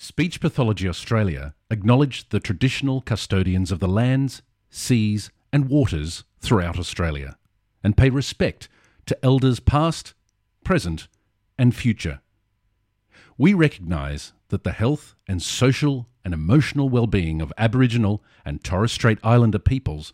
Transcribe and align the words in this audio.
Speech 0.00 0.40
Pathology 0.40 0.88
Australia 0.88 1.56
acknowledge 1.72 2.28
the 2.28 2.38
traditional 2.38 3.00
custodians 3.00 3.72
of 3.72 3.80
the 3.80 3.88
lands, 3.88 4.42
seas, 4.70 5.32
and 5.52 5.68
waters 5.68 6.22
throughout 6.38 6.78
Australia 6.78 7.36
and 7.82 7.96
pay 7.96 8.08
respect 8.08 8.68
to 9.06 9.24
elders 9.24 9.58
past, 9.58 10.14
present, 10.62 11.08
and 11.58 11.74
future. 11.74 12.20
We 13.36 13.54
recognise 13.54 14.32
that 14.50 14.62
the 14.62 14.70
health 14.70 15.16
and 15.26 15.42
social 15.42 16.08
and 16.24 16.32
emotional 16.32 16.88
well-being 16.88 17.42
of 17.42 17.52
Aboriginal 17.58 18.22
and 18.44 18.62
Torres 18.62 18.92
Strait 18.92 19.18
Islander 19.24 19.58
peoples 19.58 20.12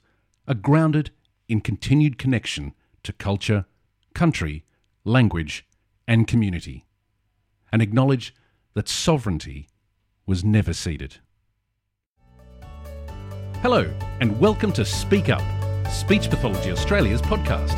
are 0.48 0.54
grounded 0.54 1.10
in 1.46 1.60
continued 1.60 2.16
connection 2.16 2.72
to 3.02 3.12
culture, 3.12 3.66
country, 4.14 4.64
language, 5.04 5.66
and 6.08 6.26
community, 6.26 6.86
and 7.70 7.82
acknowledge 7.82 8.34
that 8.72 8.88
sovereignty 8.88 9.68
was 10.26 10.44
never 10.44 10.72
ceded. 10.72 11.16
Hello, 13.60 13.90
and 14.20 14.38
welcome 14.40 14.72
to 14.72 14.84
Speak 14.84 15.28
Up, 15.28 15.42
Speech 15.90 16.30
Pathology 16.30 16.70
Australia's 16.70 17.22
podcast. 17.22 17.74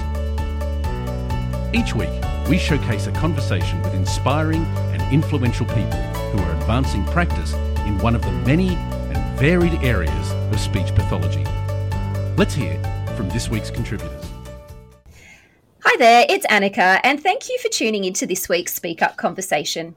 Each 1.74 1.94
week, 1.94 2.10
we 2.48 2.58
showcase 2.58 3.06
a 3.06 3.12
conversation 3.12 3.82
with 3.82 3.94
inspiring 3.94 4.64
and 4.92 5.02
influential 5.12 5.66
people 5.66 6.00
who 6.30 6.38
are 6.38 6.52
advancing 6.56 7.04
practice 7.06 7.52
in 7.86 7.98
one 7.98 8.14
of 8.14 8.22
the 8.22 8.32
many 8.32 8.70
and 8.76 9.38
varied 9.38 9.74
areas 9.82 10.30
of 10.32 10.60
speech 10.60 10.94
pathology. 10.94 11.44
Let's 12.36 12.54
hear 12.54 12.80
from 13.16 13.28
this 13.30 13.48
week's 13.48 13.70
contributors. 13.70 14.24
Hi 15.80 15.96
there, 15.98 16.26
it's 16.28 16.46
Anneke, 16.46 17.00
and 17.04 17.22
thank 17.22 17.48
you 17.48 17.58
for 17.60 17.68
tuning 17.68 18.04
into 18.04 18.26
this 18.26 18.48
week's 18.48 18.74
Speak 18.74 19.02
Up 19.02 19.16
conversation. 19.16 19.94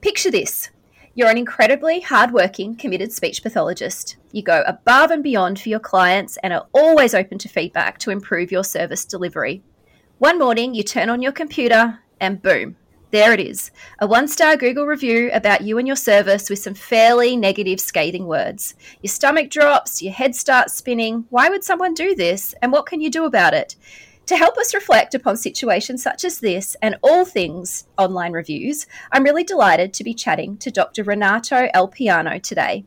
Picture 0.00 0.30
this 0.30 0.70
you're 1.14 1.30
an 1.30 1.38
incredibly 1.38 2.00
hardworking, 2.00 2.76
committed 2.76 3.12
speech 3.12 3.42
pathologist. 3.42 4.16
You 4.32 4.42
go 4.42 4.64
above 4.66 5.10
and 5.10 5.22
beyond 5.22 5.60
for 5.60 5.68
your 5.68 5.78
clients 5.78 6.36
and 6.42 6.52
are 6.52 6.66
always 6.72 7.14
open 7.14 7.38
to 7.38 7.48
feedback 7.48 7.98
to 7.98 8.10
improve 8.10 8.50
your 8.50 8.64
service 8.64 9.04
delivery. 9.04 9.62
One 10.18 10.38
morning, 10.38 10.74
you 10.74 10.82
turn 10.82 11.08
on 11.08 11.22
your 11.22 11.32
computer 11.32 12.00
and 12.20 12.42
boom, 12.42 12.76
there 13.14 13.32
it 13.32 13.38
is 13.38 13.70
a 14.00 14.08
one 14.08 14.26
star 14.26 14.56
Google 14.56 14.86
review 14.86 15.30
about 15.32 15.60
you 15.60 15.78
and 15.78 15.86
your 15.86 15.94
service 15.94 16.50
with 16.50 16.58
some 16.58 16.74
fairly 16.74 17.36
negative, 17.36 17.78
scathing 17.78 18.26
words. 18.26 18.74
Your 19.02 19.10
stomach 19.12 19.50
drops, 19.50 20.02
your 20.02 20.12
head 20.12 20.34
starts 20.34 20.74
spinning. 20.74 21.26
Why 21.30 21.48
would 21.48 21.62
someone 21.62 21.94
do 21.94 22.16
this? 22.16 22.56
And 22.60 22.72
what 22.72 22.86
can 22.86 23.00
you 23.00 23.10
do 23.10 23.24
about 23.24 23.54
it? 23.54 23.76
To 24.26 24.36
help 24.36 24.56
us 24.56 24.72
reflect 24.72 25.14
upon 25.14 25.36
situations 25.36 26.02
such 26.02 26.24
as 26.24 26.40
this 26.40 26.76
and 26.80 26.96
all 27.02 27.26
things 27.26 27.86
online 27.98 28.32
reviews, 28.32 28.86
I'm 29.12 29.22
really 29.22 29.44
delighted 29.44 29.92
to 29.94 30.04
be 30.04 30.14
chatting 30.14 30.56
to 30.58 30.70
Dr. 30.70 31.04
Renato 31.04 31.68
Ulpiano 31.74 32.42
today. 32.42 32.86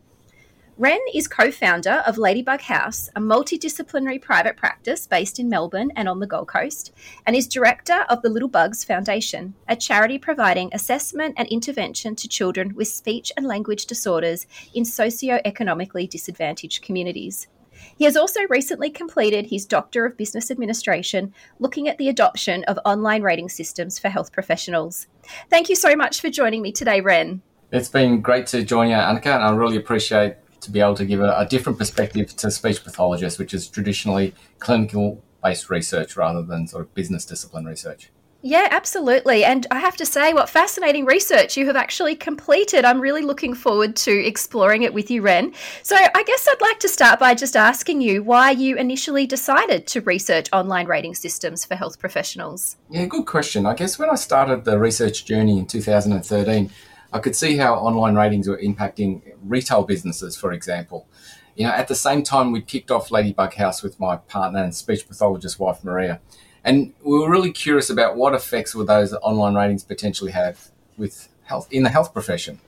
Ren 0.79 0.99
is 1.13 1.27
co 1.27 1.51
founder 1.51 2.01
of 2.07 2.17
Ladybug 2.17 2.61
House, 2.61 3.09
a 3.15 3.19
multidisciplinary 3.19 4.19
private 4.19 4.57
practice 4.57 5.05
based 5.05 5.37
in 5.37 5.47
Melbourne 5.47 5.91
and 5.95 6.09
on 6.09 6.19
the 6.19 6.27
Gold 6.27 6.47
Coast, 6.47 6.91
and 7.27 7.35
is 7.35 7.47
director 7.47 8.05
of 8.09 8.23
the 8.23 8.29
Little 8.29 8.49
Bugs 8.49 8.83
Foundation, 8.83 9.53
a 9.67 9.75
charity 9.75 10.17
providing 10.17 10.71
assessment 10.73 11.35
and 11.37 11.47
intervention 11.49 12.15
to 12.15 12.27
children 12.27 12.73
with 12.73 12.87
speech 12.87 13.31
and 13.37 13.45
language 13.45 13.85
disorders 13.85 14.47
in 14.73 14.85
socio-economically 14.85 16.07
disadvantaged 16.07 16.81
communities. 16.81 17.47
He 17.95 18.05
has 18.05 18.17
also 18.17 18.41
recently 18.49 18.89
completed 18.89 19.47
his 19.47 19.65
Doctor 19.65 20.05
of 20.05 20.17
Business 20.17 20.51
Administration, 20.51 21.33
looking 21.59 21.87
at 21.87 21.97
the 21.97 22.09
adoption 22.09 22.63
of 22.65 22.79
online 22.85 23.21
rating 23.21 23.49
systems 23.49 23.97
for 23.99 24.09
health 24.09 24.31
professionals. 24.31 25.07
Thank 25.49 25.69
you 25.69 25.75
so 25.75 25.95
much 25.95 26.21
for 26.21 26.29
joining 26.29 26.61
me 26.61 26.71
today, 26.71 27.01
Ren. 27.01 27.41
It's 27.71 27.89
been 27.89 28.21
great 28.21 28.47
to 28.47 28.63
join 28.63 28.89
you, 28.89 28.95
Anneke, 28.95 29.25
and 29.25 29.43
I 29.43 29.51
really 29.51 29.77
appreciate 29.77 30.35
to 30.61 30.71
be 30.71 30.79
able 30.79 30.95
to 30.95 31.05
give 31.05 31.21
a, 31.21 31.37
a 31.37 31.45
different 31.45 31.77
perspective 31.77 32.35
to 32.35 32.51
speech 32.51 32.83
pathologists, 32.83 33.39
which 33.39 33.53
is 33.53 33.67
traditionally 33.67 34.33
clinical 34.59 35.23
based 35.43 35.69
research 35.69 36.17
rather 36.17 36.41
than 36.41 36.67
sort 36.67 36.83
of 36.83 36.93
business 36.93 37.25
discipline 37.25 37.65
research. 37.65 38.09
Yeah, 38.43 38.67
absolutely. 38.69 39.43
And 39.43 39.65
I 39.71 39.79
have 39.79 39.97
to 39.97 40.05
say, 40.05 40.33
what 40.33 40.49
fascinating 40.49 41.05
research 41.05 41.57
you 41.57 41.65
have 41.65 41.75
actually 41.75 42.15
completed. 42.15 42.85
I'm 42.85 43.01
really 43.01 43.23
looking 43.23 43.53
forward 43.53 43.95
to 43.97 44.11
exploring 44.11 44.83
it 44.83 44.93
with 44.93 45.09
you, 45.09 45.21
Ren. 45.21 45.53
So, 45.81 45.95
I 45.95 46.23
guess 46.23 46.47
I'd 46.47 46.61
like 46.61 46.79
to 46.81 46.87
start 46.87 47.19
by 47.19 47.33
just 47.33 47.55
asking 47.55 48.01
you 48.01 48.21
why 48.23 48.51
you 48.51 48.77
initially 48.77 49.25
decided 49.25 49.87
to 49.87 50.01
research 50.01 50.49
online 50.53 50.85
rating 50.85 51.15
systems 51.15 51.65
for 51.65 51.75
health 51.75 51.99
professionals. 51.99 52.77
Yeah, 52.89 53.05
good 53.05 53.25
question. 53.25 53.65
I 53.65 53.73
guess 53.73 53.97
when 53.97 54.09
I 54.09 54.15
started 54.15 54.65
the 54.65 54.77
research 54.77 55.25
journey 55.25 55.57
in 55.57 55.65
2013, 55.65 56.69
I 57.11 57.19
could 57.19 57.35
see 57.35 57.57
how 57.57 57.75
online 57.75 58.15
ratings 58.15 58.47
were 58.47 58.57
impacting 58.57 59.21
retail 59.43 59.83
businesses, 59.83 60.37
for 60.37 60.51
example. 60.51 61.07
You 61.55 61.65
know, 61.65 61.71
at 61.71 61.87
the 61.87 61.95
same 61.95 62.21
time, 62.21 62.51
we 62.51 62.61
kicked 62.61 62.91
off 62.91 63.09
Ladybug 63.09 63.55
House 63.55 63.81
with 63.81 63.99
my 63.99 64.17
partner 64.17 64.63
and 64.63 64.75
speech 64.75 65.07
pathologist 65.07 65.59
wife, 65.59 65.83
Maria. 65.83 66.21
And 66.67 66.93
we 67.01 67.17
were 67.17 67.29
really 67.29 67.53
curious 67.53 67.89
about 67.89 68.17
what 68.17 68.33
effects 68.33 68.75
would 68.75 68.87
those 68.87 69.13
online 69.13 69.55
ratings 69.55 69.85
potentially 69.85 70.33
have 70.33 70.69
with 70.97 71.29
health 71.45 71.69
in 71.71 71.83
the 71.83 71.89
health 71.89 72.11
profession. 72.11 72.59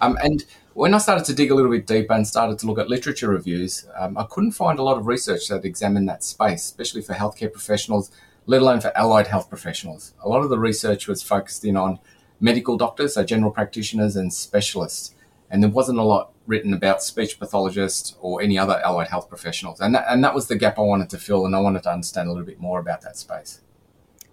Um, 0.00 0.18
and 0.20 0.44
when 0.74 0.94
I 0.94 0.98
started 0.98 1.26
to 1.26 1.32
dig 1.32 1.52
a 1.52 1.54
little 1.54 1.70
bit 1.70 1.86
deeper 1.86 2.12
and 2.12 2.26
started 2.26 2.58
to 2.58 2.66
look 2.66 2.80
at 2.80 2.88
literature 2.88 3.28
reviews, 3.28 3.86
um, 3.96 4.18
I 4.18 4.24
couldn't 4.24 4.50
find 4.50 4.80
a 4.80 4.82
lot 4.82 4.98
of 4.98 5.06
research 5.06 5.46
that 5.46 5.64
examined 5.64 6.08
that 6.08 6.24
space, 6.24 6.64
especially 6.64 7.02
for 7.02 7.12
healthcare 7.12 7.52
professionals, 7.52 8.10
let 8.46 8.62
alone 8.62 8.80
for 8.80 8.90
allied 8.98 9.28
health 9.28 9.48
professionals. 9.48 10.12
A 10.24 10.28
lot 10.28 10.42
of 10.42 10.50
the 10.50 10.58
research 10.58 11.06
was 11.06 11.22
focused 11.22 11.64
in 11.64 11.76
on 11.76 12.00
medical 12.40 12.76
doctors, 12.76 13.14
so 13.14 13.22
general 13.22 13.52
practitioners 13.52 14.16
and 14.16 14.32
specialists 14.34 15.14
and 15.50 15.62
there 15.62 15.70
wasn't 15.70 15.98
a 15.98 16.02
lot 16.02 16.30
written 16.50 16.74
about 16.74 17.02
speech 17.02 17.38
pathologists 17.38 18.16
or 18.20 18.42
any 18.42 18.58
other 18.58 18.80
allied 18.84 19.08
health 19.08 19.28
professionals. 19.28 19.80
And 19.80 19.94
that, 19.94 20.04
and 20.08 20.22
that 20.24 20.34
was 20.34 20.48
the 20.48 20.56
gap 20.56 20.78
I 20.78 20.82
wanted 20.82 21.08
to 21.10 21.18
fill, 21.18 21.46
and 21.46 21.54
I 21.54 21.60
wanted 21.60 21.84
to 21.84 21.92
understand 21.92 22.28
a 22.28 22.32
little 22.32 22.44
bit 22.44 22.60
more 22.60 22.80
about 22.80 23.02
that 23.02 23.16
space. 23.16 23.60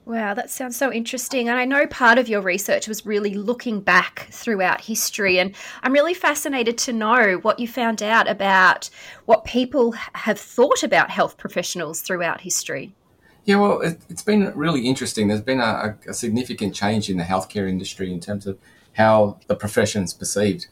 Wow, 0.03 0.33
that 0.33 0.50
sounds 0.50 0.75
so 0.78 0.91
interesting. 0.91 1.47
And 1.47 1.59
I 1.59 1.66
know 1.66 1.85
part 1.85 2.17
of 2.17 2.29
your 2.29 2.41
research 2.41 2.88
was 2.88 3.05
really 3.05 3.35
looking 3.35 3.81
back 3.81 4.29
throughout 4.31 4.81
history. 4.81 5.38
And 5.38 5.53
I'm 5.83 5.91
really 5.91 6.13
fascinated 6.13 6.78
to 6.79 6.94
know 6.94 7.39
what 7.41 7.59
you 7.59 7.67
found 7.67 8.01
out 8.01 8.28
about 8.28 8.89
what 9.25 9.44
people 9.44 9.91
have 9.91 10.39
thought 10.39 10.81
about 10.81 11.11
health 11.11 11.38
professionals 11.38 12.01
throughout 12.01 12.41
history. 12.41 12.95
Yeah, 13.44 13.57
well, 13.57 13.81
it, 13.81 13.99
has 14.09 14.23
been 14.23 14.51
really 14.55 14.88
interesting. 14.88 15.28
There's 15.28 15.41
been 15.41 15.59
a, 15.59 15.97
a 16.07 16.13
significant 16.13 16.73
change 16.73 17.09
in 17.09 17.17
the 17.17 17.23
healthcare 17.23 17.69
industry 17.69 18.11
in 18.11 18.22
terms 18.22 18.47
of 18.47 18.57
how 18.94 19.39
the 19.47 19.55
profession's 19.55 20.13
perceived 20.13 20.67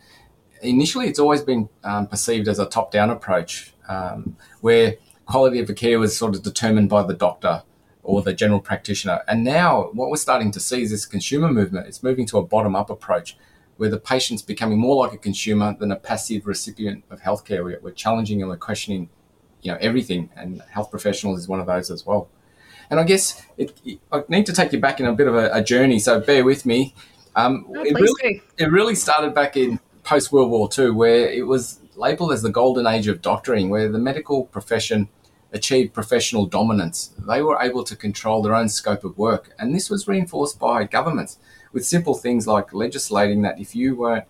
initially 0.62 1.08
it's 1.08 1.20
always 1.20 1.42
been 1.42 1.70
um, 1.84 2.08
perceived 2.08 2.48
as 2.48 2.60
a 2.60 2.66
top 2.66 2.92
down 2.92 3.10
approach 3.10 3.74
um, 3.88 4.36
where 4.62 4.96
quality 5.26 5.60
of 5.60 5.68
the 5.68 5.74
care 5.74 6.00
was 6.00 6.18
sort 6.18 6.36
of 6.36 6.44
determined 6.44 6.90
by 6.90 7.04
the 7.04 7.14
doctor 7.14 7.64
or 8.04 8.22
the 8.22 8.34
general 8.34 8.60
practitioner. 8.60 9.22
And 9.28 9.44
now 9.44 9.90
what 9.94 10.10
we're 10.10 10.18
starting 10.18 10.52
to 10.52 10.60
see 10.60 10.84
is 10.84 10.92
this 10.92 11.06
consumer 11.06 11.52
movement. 11.52 11.88
It's 11.88 12.04
moving 12.04 12.26
to 12.28 12.38
a 12.38 12.44
bottom 12.44 12.76
up 12.76 12.90
approach 12.90 13.38
where 13.78 13.90
the 13.90 14.00
patient's 14.00 14.42
becoming 14.42 14.80
more 14.80 14.96
like 15.04 15.14
a 15.14 15.18
consumer 15.18 15.76
than 15.78 15.92
a 15.92 15.96
passive 15.96 16.48
recipient 16.48 17.04
of 17.10 17.22
healthcare. 17.22 17.64
We're, 17.64 17.80
we're 17.82 17.92
challenging 17.92 18.42
and 18.42 18.50
we're 18.50 18.58
questioning, 18.58 19.10
you 19.62 19.72
know, 19.72 19.78
everything. 19.82 20.30
And 20.36 20.62
health 20.70 20.92
professionals 20.92 21.40
is 21.40 21.48
one 21.48 21.60
of 21.60 21.66
those 21.66 21.90
as 21.92 22.06
well. 22.06 22.30
And 22.90 23.00
I 23.00 23.04
guess 23.04 23.42
it, 23.58 23.78
I 24.12 24.24
need 24.30 24.46
to 24.46 24.54
take 24.54 24.72
you 24.72 24.80
back 24.80 25.00
in 25.00 25.08
a 25.08 25.14
bit 25.14 25.28
of 25.28 25.36
a, 25.36 25.50
a 25.52 25.64
journey, 25.64 25.98
so 25.98 26.20
bear 26.20 26.46
with 26.46 26.66
me. 26.66 26.94
Um, 27.36 27.66
it, 27.70 27.96
really, 27.96 28.42
it 28.58 28.72
really 28.72 28.96
started 28.96 29.34
back 29.34 29.58
in 29.58 29.80
post 30.06 30.32
World 30.32 30.52
War 30.52 30.70
II, 30.78 30.92
where 30.92 31.28
it 31.28 31.48
was 31.48 31.80
labeled 31.96 32.32
as 32.32 32.42
the 32.42 32.50
golden 32.50 32.88
age 32.88 33.08
of 33.08 33.22
doctoring, 33.22 33.70
where 33.70 33.92
the 33.92 33.98
medical 33.98 34.46
profession 34.46 35.10
achieved 35.52 35.94
professional 35.94 36.46
dominance. 36.46 37.14
They 37.18 37.42
were 37.42 37.58
able 37.60 37.84
to 37.86 37.96
control 37.96 38.42
their 38.42 38.56
own 38.56 38.70
scope 38.70 39.04
of 39.04 39.18
work. 39.18 39.54
And 39.58 39.74
this 39.74 39.90
was 39.90 40.08
reinforced 40.08 40.60
by 40.60 40.84
governments 40.84 41.40
with 41.74 41.86
simple 41.86 42.14
things 42.14 42.46
like 42.46 42.74
legislating 42.74 43.42
that 43.42 43.60
if 43.60 43.76
you 43.76 43.96
weren't 43.96 44.26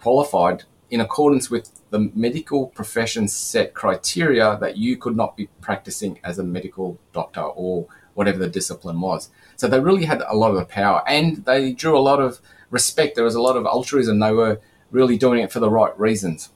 qualified 0.00 0.64
in 0.90 1.00
accordance 1.00 1.50
with 1.50 1.70
the 1.90 2.10
medical 2.14 2.68
profession's 2.68 3.32
set 3.32 3.74
criteria, 3.74 4.56
that 4.60 4.76
you 4.76 4.96
could 4.96 5.16
not 5.16 5.36
be 5.36 5.48
practicing 5.60 6.20
as 6.22 6.38
a 6.38 6.44
medical 6.44 6.98
doctor 7.12 7.42
or 7.42 7.86
whatever 8.14 8.38
the 8.38 8.48
discipline 8.48 9.00
was. 9.00 9.30
So 9.56 9.68
they 9.68 9.80
really 9.80 10.04
had 10.04 10.22
a 10.26 10.36
lot 10.36 10.50
of 10.50 10.56
the 10.56 10.64
power 10.64 11.02
and 11.08 11.44
they 11.44 11.72
drew 11.72 11.96
a 11.96 12.00
lot 12.00 12.20
of 12.20 12.40
respect. 12.70 13.14
There 13.14 13.24
was 13.24 13.34
a 13.34 13.42
lot 13.42 13.56
of 13.56 13.66
altruism. 13.66 14.18
They 14.18 14.32
were 14.32 14.60
really 14.90 15.16
doing 15.16 15.40
it 15.40 15.52
for 15.52 15.60
the 15.60 15.70
right 15.70 15.98
reasons. 15.98 16.50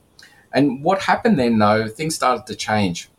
And 0.51 0.83
what 0.83 1.03
happened 1.03 1.39
then, 1.39 1.57
though, 1.57 1.87
things 1.87 2.15
started 2.15 2.45
to 2.47 2.55
change. 2.55 3.09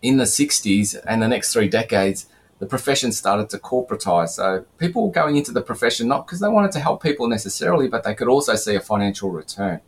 In 0.00 0.16
the 0.16 0.24
60s 0.24 1.00
and 1.06 1.22
the 1.22 1.28
next 1.28 1.52
three 1.52 1.68
decades, 1.68 2.26
the 2.58 2.66
profession 2.66 3.12
started 3.12 3.50
to 3.50 3.58
corporatize. 3.58 4.30
So 4.30 4.64
people 4.78 5.06
were 5.06 5.12
going 5.12 5.36
into 5.36 5.52
the 5.52 5.62
profession 5.62 6.08
not 6.08 6.26
because 6.26 6.40
they 6.40 6.48
wanted 6.48 6.72
to 6.72 6.80
help 6.80 7.02
people 7.02 7.28
necessarily, 7.28 7.88
but 7.88 8.04
they 8.04 8.14
could 8.14 8.28
also 8.28 8.54
see 8.56 8.74
a 8.74 8.80
financial 8.80 9.30
return. 9.30 9.80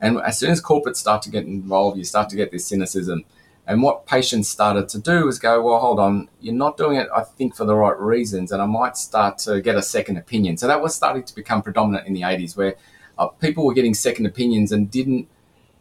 And 0.00 0.20
as 0.20 0.38
soon 0.38 0.50
as 0.50 0.60
corporates 0.60 0.96
start 0.96 1.22
to 1.22 1.30
get 1.30 1.44
involved, 1.44 1.96
you 1.96 2.04
start 2.04 2.28
to 2.30 2.36
get 2.36 2.50
this 2.50 2.66
cynicism. 2.66 3.24
And 3.66 3.82
what 3.82 4.06
patients 4.06 4.48
started 4.48 4.88
to 4.90 4.98
do 4.98 5.26
was 5.26 5.38
go, 5.38 5.60
well, 5.60 5.78
hold 5.78 5.98
on, 5.98 6.28
you're 6.40 6.54
not 6.54 6.76
doing 6.76 6.96
it, 6.96 7.08
I 7.14 7.22
think, 7.22 7.56
for 7.56 7.64
the 7.64 7.74
right 7.74 7.98
reasons, 7.98 8.52
and 8.52 8.62
I 8.62 8.66
might 8.66 8.96
start 8.96 9.38
to 9.38 9.60
get 9.60 9.74
a 9.74 9.82
second 9.82 10.18
opinion. 10.18 10.56
So 10.56 10.68
that 10.68 10.80
was 10.80 10.94
starting 10.94 11.24
to 11.24 11.34
become 11.34 11.62
predominant 11.62 12.06
in 12.06 12.14
the 12.14 12.22
80s, 12.22 12.56
where 12.56 12.76
uh, 13.18 13.28
people 13.28 13.64
were 13.64 13.74
getting 13.74 13.94
second 13.94 14.26
opinions 14.26 14.72
and 14.72 14.90
didn't 14.90 15.28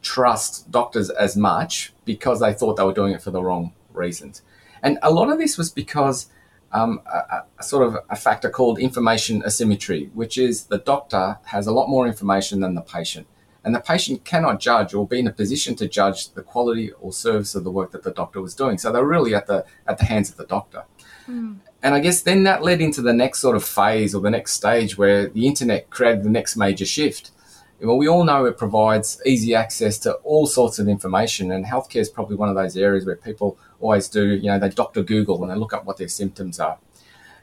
trust 0.01 0.69
doctors 0.71 1.09
as 1.09 1.35
much 1.35 1.93
because 2.05 2.39
they 2.39 2.53
thought 2.53 2.75
they 2.75 2.83
were 2.83 2.93
doing 2.93 3.13
it 3.13 3.21
for 3.21 3.31
the 3.31 3.41
wrong 3.41 3.73
reasons. 3.93 4.41
And 4.83 4.99
a 5.01 5.11
lot 5.11 5.29
of 5.31 5.39
this 5.39 5.57
was 5.57 5.71
because 5.71 6.27
um, 6.71 7.01
a, 7.11 7.43
a, 7.57 7.63
sort 7.63 7.87
of 7.87 7.97
a 8.09 8.15
factor 8.15 8.49
called 8.49 8.77
information 8.77 9.41
asymmetry, 9.43 10.11
which 10.13 10.37
is 10.37 10.65
the 10.65 10.77
doctor 10.77 11.39
has 11.45 11.67
a 11.67 11.71
lot 11.71 11.87
more 11.89 12.05
information 12.05 12.59
than 12.59 12.75
the 12.75 12.81
patient. 12.81 13.27
And 13.63 13.73
the 13.73 13.79
patient 13.79 14.25
cannot 14.25 14.59
judge 14.59 14.93
or 14.93 15.07
be 15.07 15.19
in 15.19 15.27
a 15.27 15.31
position 15.31 15.75
to 15.77 15.87
judge 15.87 16.33
the 16.33 16.43
quality 16.43 16.91
or 17.01 17.11
service 17.11 17.55
of 17.55 17.63
the 17.63 17.71
work 17.71 17.91
that 17.91 18.03
the 18.03 18.11
doctor 18.11 18.39
was 18.39 18.53
doing. 18.53 18.77
So 18.77 18.91
they're 18.91 19.03
really 19.03 19.33
at 19.33 19.47
the 19.47 19.65
at 19.87 19.97
the 19.97 20.05
hands 20.05 20.29
of 20.29 20.37
the 20.37 20.45
doctor. 20.45 20.83
Mm. 21.27 21.57
And 21.85 21.93
I 21.93 21.99
guess 21.99 22.23
then 22.23 22.45
that 22.45 22.63
led 22.63 22.81
into 22.81 23.03
the 23.03 23.13
next 23.13 23.41
sort 23.41 23.55
of 23.55 23.63
phase 23.63 24.15
or 24.15 24.19
the 24.19 24.31
next 24.31 24.53
stage 24.53 24.97
where 24.97 25.27
the 25.27 25.45
internet 25.45 25.91
created 25.91 26.23
the 26.23 26.31
next 26.31 26.55
major 26.55 26.83
shift. 26.83 27.29
Well, 27.79 27.99
we 27.99 28.07
all 28.07 28.23
know 28.23 28.45
it 28.45 28.57
provides 28.57 29.21
easy 29.23 29.53
access 29.53 29.99
to 29.99 30.13
all 30.23 30.47
sorts 30.47 30.79
of 30.79 30.87
information, 30.87 31.51
and 31.51 31.63
healthcare 31.63 32.01
is 32.01 32.09
probably 32.09 32.37
one 32.37 32.49
of 32.49 32.55
those 32.55 32.75
areas 32.75 33.05
where 33.05 33.15
people 33.15 33.59
always 33.79 34.07
do, 34.07 34.29
you 34.29 34.47
know, 34.47 34.57
they 34.57 34.69
doctor 34.69 35.03
Google 35.03 35.43
and 35.43 35.51
they 35.51 35.55
look 35.55 35.73
up 35.73 35.85
what 35.85 35.97
their 35.97 36.07
symptoms 36.07 36.59
are. 36.59 36.79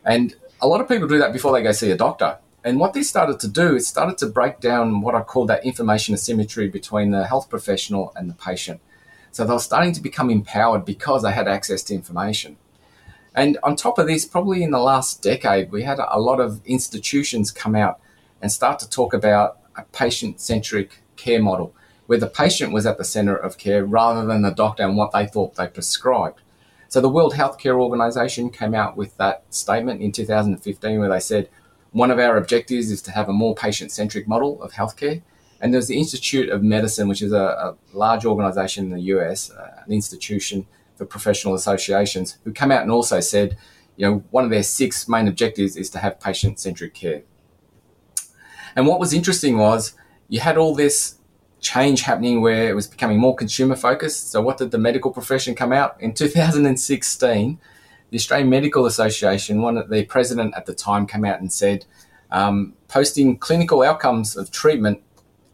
And 0.05 0.35
a 0.61 0.67
lot 0.67 0.81
of 0.81 0.88
people 0.88 1.06
do 1.06 1.21
that 1.21 1.33
before 1.33 1.53
they 1.53 1.62
go 1.62 1.71
see 1.71 1.93
a 1.93 1.97
doctor. 1.97 2.38
And 2.65 2.81
what 2.81 2.95
this 2.95 3.09
started 3.09 3.38
to 3.41 3.49
do 3.49 3.77
is 3.77 3.87
started 3.87 4.19
to 4.19 4.27
break 4.27 4.59
down 4.59 5.03
what 5.03 5.15
I 5.15 5.21
call 5.21 5.47
that 5.47 5.65
information 5.65 6.15
asymmetry 6.15 6.69
between 6.69 7.12
the 7.12 7.29
health 7.29 7.49
professional 7.49 8.12
and 8.17 8.29
the 8.29 8.35
patient. 8.35 8.81
So 9.31 9.45
they 9.45 9.53
were 9.53 9.61
starting 9.61 9.93
to 9.93 10.00
become 10.00 10.31
empowered 10.31 10.85
because 10.85 11.23
they 11.23 11.31
had 11.31 11.47
access 11.47 11.85
to 11.85 11.95
information. 11.95 12.56
And 13.34 13.58
on 13.62 13.76
top 13.76 13.99
of 13.99 14.06
this, 14.06 14.25
probably 14.25 14.62
in 14.62 14.70
the 14.70 14.79
last 14.79 15.23
decade, 15.23 15.73
we 15.73 15.82
had 15.82 15.99
a 15.99 16.20
lot 16.20 16.40
of 16.40 16.61
institutions 16.67 17.50
come 17.50 17.75
out 17.75 17.99
and 18.40 18.52
start 18.52 18.79
to 18.81 18.90
talk 18.90 19.14
about 19.14 19.58
a 19.76 19.84
patient 19.84 20.40
centric 20.40 21.02
care 21.17 21.43
model 21.43 21.75
where 22.06 22.19
the 22.19 22.26
patient 22.26 22.73
was 22.73 22.84
at 22.84 22.99
the 22.99 23.05
center 23.05 23.34
of 23.34 23.56
care 23.56 23.84
rather 23.84 24.26
than 24.26 24.43
the 24.43 24.50
doctor 24.50 24.82
and 24.82 24.96
what 24.96 25.12
they 25.12 25.26
thought 25.26 25.55
they 25.55 25.67
prescribed. 25.67 26.40
So 26.88 27.00
the 27.00 27.08
World 27.08 27.34
Healthcare 27.34 27.81
Organization 27.81 28.50
came 28.50 28.75
out 28.75 28.96
with 28.96 29.17
that 29.17 29.44
statement 29.49 30.02
in 30.02 30.12
2015 30.12 30.99
where 30.99 31.08
they 31.08 31.20
said 31.20 31.49
one 31.93 32.11
of 32.11 32.19
our 32.19 32.37
objectives 32.37 32.90
is 32.90 33.00
to 33.02 33.12
have 33.12 33.28
a 33.28 33.32
more 33.32 33.55
patient 33.55 33.93
centric 33.93 34.28
model 34.28 34.62
of 34.62 34.73
healthcare. 34.73 35.23
And 35.61 35.73
there's 35.73 35.87
the 35.87 35.96
Institute 35.96 36.50
of 36.50 36.62
Medicine, 36.62 37.08
which 37.08 37.23
is 37.23 37.32
a, 37.32 37.37
a 37.37 37.76
large 37.96 38.26
organization 38.26 38.87
in 38.87 38.90
the 38.90 39.00
US, 39.17 39.50
uh, 39.50 39.82
an 39.87 39.93
institution 39.93 40.67
for 41.02 41.06
professional 41.06 41.54
associations, 41.54 42.38
who 42.44 42.52
came 42.52 42.70
out 42.70 42.82
and 42.82 42.90
also 42.90 43.20
said, 43.20 43.56
you 43.96 44.06
know, 44.06 44.25
one 44.31 44.44
of 44.44 44.50
their 44.50 44.62
six 44.62 45.08
main 45.08 45.26
objectives 45.26 45.76
is 45.76 45.90
to 45.90 45.99
have 45.99 46.20
patient 46.20 46.60
centric 46.60 46.94
care. 46.94 47.22
And 48.76 48.87
what 48.87 49.00
was 49.00 49.12
interesting 49.12 49.58
was 49.58 49.94
you 50.28 50.40
had 50.40 50.56
all 50.56 50.75
this 50.75 51.16
change 51.60 52.02
happening 52.02 52.40
where 52.40 52.69
it 52.70 52.75
was 52.75 52.87
becoming 52.87 53.19
more 53.19 53.34
consumer 53.34 53.76
focused. 53.76 54.31
So, 54.31 54.40
what 54.40 54.58
did 54.58 54.70
the 54.70 54.78
medical 54.78 55.10
profession 55.10 55.54
come 55.54 55.72
out 55.72 56.00
in 56.00 56.14
2016? 56.14 57.58
the 58.12 58.19
Australian 58.19 58.50
Medical 58.50 58.84
Association, 58.84 59.62
one 59.62 59.78
of 59.78 59.88
the 59.88 60.04
president 60.04 60.52
at 60.54 60.66
the 60.66 60.75
time 60.75 61.06
came 61.06 61.25
out 61.25 61.40
and 61.40 61.50
said 61.50 61.87
um, 62.31 62.75
posting 62.87 63.38
clinical 63.38 63.81
outcomes 63.82 64.37
of 64.37 64.50
treatment 64.50 65.02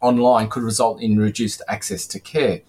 online 0.01 0.49
could 0.49 0.63
result 0.63 1.01
in 1.01 1.17
reduced 1.17 1.61
access 1.69 2.05
to 2.07 2.19
care. 2.19 2.59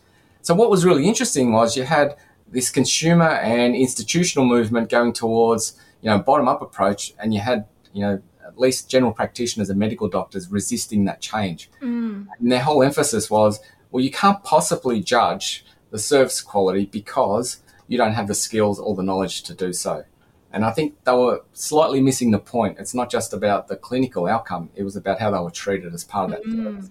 So 0.42 0.54
what 0.54 0.70
was 0.70 0.84
really 0.84 1.08
interesting 1.08 1.52
was 1.52 1.76
you 1.76 1.82
had 1.82 2.14
this 2.50 2.70
consumer 2.70 3.29
and 3.29 3.75
institutional 3.75 4.44
movement 4.44 4.88
going 4.88 5.12
towards 5.12 5.79
you 6.02 6.11
know 6.11 6.19
bottom 6.19 6.49
up 6.49 6.62
approach, 6.62 7.14
and 7.19 7.32
you 7.35 7.41
had 7.41 7.67
you 7.93 8.02
know 8.02 8.23
at 8.47 8.58
least 8.58 8.91
general 8.91 9.12
practitioners 9.12 9.70
and 9.70 9.79
medical 9.79 10.08
doctors 10.08 10.50
resisting 10.50 11.05
that 11.05 11.20
change. 11.20 11.70
Mm. 11.81 12.26
And 12.38 12.52
their 12.52 12.61
whole 12.61 12.82
emphasis 12.82 13.31
was, 13.31 13.61
well, 13.91 14.02
you 14.02 14.11
can't 14.11 14.43
possibly 14.43 15.00
judge 15.00 15.64
the 15.91 15.99
service 15.99 16.41
quality 16.41 16.87
because 16.87 17.58
you 17.87 17.97
don't 17.97 18.14
have 18.14 18.26
the 18.26 18.35
skills 18.35 18.81
or 18.81 18.94
the 18.94 19.02
knowledge 19.02 19.43
to 19.44 19.55
do 19.55 19.73
so. 19.73 20.05
And 20.52 20.64
I 20.64 20.73
think 20.73 21.05
they 21.05 21.12
were 21.12 21.43
slightly 21.52 22.00
missing 22.00 22.32
the 22.32 22.41
point. 22.41 22.79
It's 22.81 22.94
not 22.94 23.08
just 23.08 23.32
about 23.32 23.69
the 23.69 23.76
clinical 23.76 24.26
outcome; 24.26 24.70
it 24.75 24.82
was 24.82 24.97
about 24.97 25.20
how 25.20 25.31
they 25.31 25.38
were 25.38 25.50
treated 25.50 25.94
as 25.94 26.02
part 26.02 26.32
of 26.32 26.37
that. 26.37 26.44
Mm, 26.44 26.91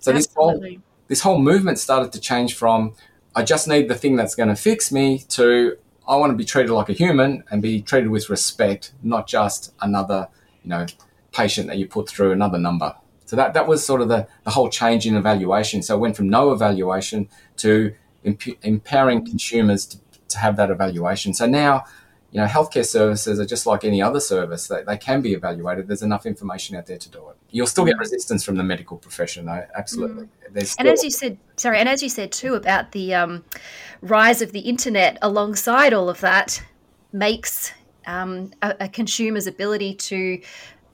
so 0.00 0.12
this 0.12 0.28
whole 0.34 0.60
this 1.06 1.20
whole 1.20 1.38
movement 1.38 1.78
started 1.78 2.12
to 2.12 2.20
change 2.20 2.54
from 2.54 2.94
I 3.36 3.42
just 3.42 3.68
need 3.68 3.88
the 3.88 3.94
thing 3.94 4.16
that's 4.16 4.34
going 4.34 4.48
to 4.48 4.56
fix 4.56 4.90
me 4.90 5.18
to 5.28 5.76
I 6.08 6.16
want 6.16 6.30
to 6.30 6.36
be 6.36 6.44
treated 6.44 6.72
like 6.72 6.88
a 6.88 6.94
human 6.94 7.44
and 7.50 7.60
be 7.60 7.82
treated 7.82 8.08
with 8.08 8.30
respect, 8.30 8.92
not 9.02 9.26
just 9.26 9.74
another 9.80 10.28
you 10.62 10.70
know 10.70 10.86
patient 11.32 11.68
that 11.68 11.76
you 11.76 11.86
put 11.86 12.08
through 12.08 12.32
another 12.32 12.58
number. 12.58 12.94
So 13.26 13.36
that 13.36 13.54
that 13.54 13.68
was 13.68 13.84
sort 13.84 14.00
of 14.00 14.08
the 14.08 14.26
the 14.44 14.50
whole 14.50 14.70
change 14.70 15.06
in 15.06 15.16
evaluation. 15.16 15.82
So 15.82 15.96
it 15.96 15.98
went 15.98 16.16
from 16.16 16.30
no 16.30 16.52
evaluation 16.52 17.28
to 17.58 17.94
empowering 18.24 19.24
consumers 19.24 19.84
to 19.86 19.98
to 20.28 20.38
have 20.38 20.56
that 20.56 20.70
evaluation. 20.70 21.34
So 21.34 21.46
now, 21.46 21.84
you 22.36 22.42
know, 22.42 22.48
healthcare 22.48 22.84
services 22.84 23.40
are 23.40 23.46
just 23.46 23.64
like 23.64 23.82
any 23.82 24.02
other 24.02 24.20
service. 24.20 24.68
They, 24.68 24.82
they 24.82 24.98
can 24.98 25.22
be 25.22 25.32
evaluated. 25.32 25.88
There's 25.88 26.02
enough 26.02 26.26
information 26.26 26.76
out 26.76 26.84
there 26.84 26.98
to 26.98 27.08
do 27.10 27.30
it. 27.30 27.36
You'll 27.50 27.66
still 27.66 27.86
get 27.86 27.96
mm. 27.96 28.00
resistance 28.00 28.44
from 28.44 28.56
the 28.56 28.62
medical 28.62 28.98
profession, 28.98 29.46
though. 29.46 29.64
Absolutely. 29.74 30.28
Mm. 30.52 30.76
and 30.78 30.86
as 30.86 31.02
you 31.02 31.10
said, 31.10 31.38
sorry, 31.56 31.78
and 31.78 31.88
as 31.88 32.02
you 32.02 32.10
said 32.10 32.30
too 32.30 32.52
about 32.52 32.92
the 32.92 33.14
um, 33.14 33.42
rise 34.02 34.42
of 34.42 34.52
the 34.52 34.60
internet 34.60 35.16
alongside 35.22 35.94
all 35.94 36.10
of 36.10 36.20
that 36.20 36.62
makes 37.10 37.72
um, 38.06 38.52
a, 38.60 38.76
a 38.80 38.88
consumer's 38.90 39.46
ability 39.46 39.94
to 39.94 40.38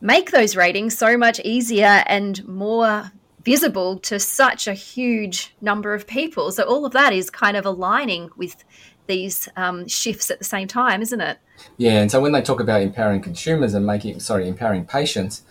make 0.00 0.30
those 0.30 0.54
ratings 0.54 0.96
so 0.96 1.16
much 1.16 1.40
easier 1.40 2.04
and 2.06 2.46
more 2.46 3.10
visible 3.44 3.98
to 4.00 4.18
such 4.18 4.66
a 4.66 4.74
huge 4.74 5.54
number 5.60 5.94
of 5.94 6.06
people. 6.06 6.50
So 6.52 6.64
all 6.64 6.86
of 6.86 6.92
that 6.92 7.12
is 7.12 7.30
kind 7.30 7.56
of 7.56 7.66
aligning 7.66 8.30
with 8.36 8.64
these 9.06 9.48
um, 9.56 9.88
shifts 9.88 10.30
at 10.30 10.38
the 10.38 10.44
same 10.44 10.68
time, 10.68 11.02
isn't 11.02 11.20
it? 11.20 11.38
Yeah, 11.76 12.00
and 12.00 12.10
so 12.10 12.20
when 12.20 12.32
they 12.32 12.42
talk 12.42 12.60
about 12.60 12.82
empowering 12.82 13.20
consumers 13.20 13.74
and 13.74 13.86
making, 13.86 14.20
sorry, 14.20 14.48
empowering 14.48 14.86
patients, 14.86 15.42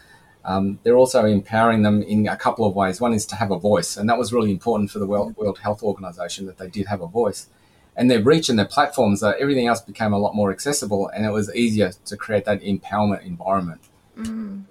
um, 0.44 0.80
they're 0.84 0.98
also 0.98 1.26
empowering 1.26 1.84
them 1.84 2.02
in 2.02 2.28
a 2.28 2.38
couple 2.38 2.66
of 2.66 2.76
ways. 2.76 3.00
One 3.00 3.14
is 3.14 3.26
to 3.28 3.36
have 3.36 3.52
a 3.52 3.60
voice, 3.60 3.98
and 3.98 4.10
that 4.10 4.18
was 4.18 4.34
really 4.34 4.52
important 4.52 4.90
for 4.90 5.00
the 5.00 5.06
World, 5.06 5.36
World 5.38 5.60
Health 5.60 5.84
Organization 5.84 6.46
that 6.48 6.58
they 6.58 6.70
did 6.70 6.88
have 6.88 7.02
a 7.02 7.08
voice. 7.08 7.48
And 7.96 8.10
their 8.10 8.22
reach 8.22 8.50
and 8.50 8.58
their 8.58 8.66
platforms, 8.66 9.22
uh, 9.22 9.34
everything 9.40 9.68
else 9.68 9.82
became 9.82 10.14
a 10.14 10.18
lot 10.18 10.34
more 10.34 10.52
accessible, 10.52 11.10
and 11.10 11.26
it 11.26 11.32
was 11.32 11.54
easier 11.54 11.92
to 12.06 12.18
create 12.18 12.46
that 12.46 12.62
empowerment 12.62 13.26
environment. 13.26 13.82
Mm. 14.18 14.64